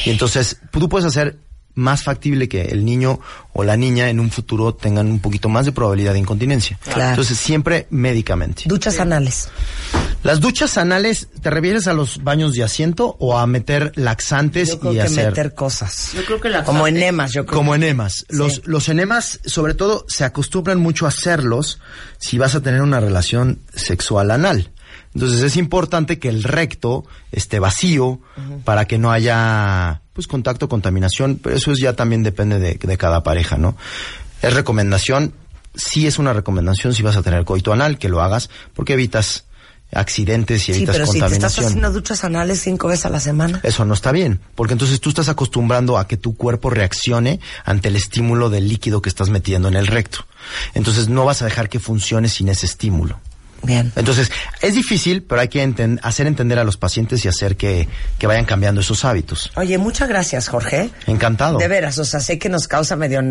[0.05, 1.37] Y entonces tú puedes hacer
[1.77, 3.19] más factible que el niño
[3.53, 6.77] o la niña en un futuro tengan un poquito más de probabilidad de incontinencia.
[6.83, 7.09] Claro.
[7.11, 8.63] Entonces siempre médicamente.
[8.65, 9.49] Duchas anales.
[10.23, 14.79] Las duchas anales, ¿te refieres a los baños de asiento o a meter laxantes Yo
[14.79, 16.11] creo y que hacer meter cosas.
[16.15, 17.57] Yo creo que la Como enemas, yo creo.
[17.57, 18.25] como enemas?
[18.29, 18.61] Los, Sí.
[18.65, 21.79] los enemas, sobre todo, se acostumbran mucho a hacerlos
[22.17, 24.71] si vas a tener una relación sexual anal.
[25.13, 28.19] Entonces es importante que el recto esté vacío
[28.63, 32.97] para que no haya pues contacto, contaminación, pero eso es ya también depende de, de
[32.97, 33.75] cada pareja, ¿no?
[34.41, 35.33] Es recomendación,
[35.75, 39.45] sí es una recomendación si vas a tener coito anal, que lo hagas, porque evitas
[39.93, 41.65] accidentes y Sí, evitas pero si te estás contaminación.
[41.65, 43.59] haciendo duchas anales cinco veces a la semana.
[43.63, 47.87] Eso no está bien, porque entonces tú estás acostumbrando a que tu cuerpo reaccione ante
[47.87, 50.25] el estímulo del líquido que estás metiendo en el recto.
[50.73, 53.19] Entonces no vas a dejar que funcione sin ese estímulo.
[53.63, 53.91] Bien.
[53.95, 54.31] Entonces,
[54.61, 57.87] es difícil, pero hay que enten- hacer entender a los pacientes y hacer que,
[58.17, 59.51] que vayan cambiando esos hábitos.
[59.55, 60.89] Oye, muchas gracias, Jorge.
[61.07, 61.57] Encantado.
[61.57, 63.21] De veras, o sea, sé que nos causa medio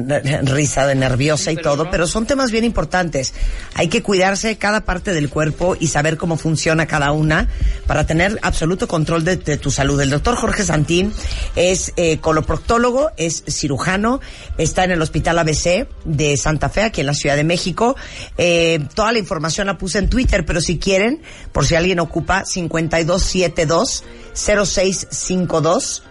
[0.43, 3.35] risa de nerviosa y todo, pero son temas bien importantes.
[3.74, 7.49] Hay que cuidarse cada parte del cuerpo y saber cómo funciona cada una
[7.87, 10.01] para tener absoluto control de, de tu salud.
[10.01, 11.12] El doctor Jorge Santín
[11.55, 14.20] es eh, coloproctólogo, es cirujano,
[14.59, 17.97] está en el Hospital ABC de Santa Fe, aquí en la Ciudad de México.
[18.37, 20.16] Eh, toda la información la puse en Twitter,
[20.47, 21.21] pero si quieren,
[21.53, 24.05] por si alguien ocupa, 5272
[24.35, 26.03] 0652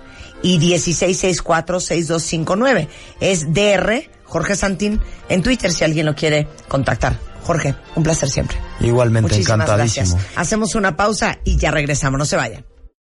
[0.41, 2.87] y 1664-6259.
[3.19, 7.17] Es DR Jorge Santín en Twitter si alguien lo quiere contactar.
[7.43, 8.57] Jorge, un placer siempre.
[8.79, 10.15] Igualmente, Muchísimas encantadísimo.
[10.15, 10.37] gracias.
[10.37, 12.17] Hacemos una pausa y ya regresamos.
[12.17, 12.65] No se vayan.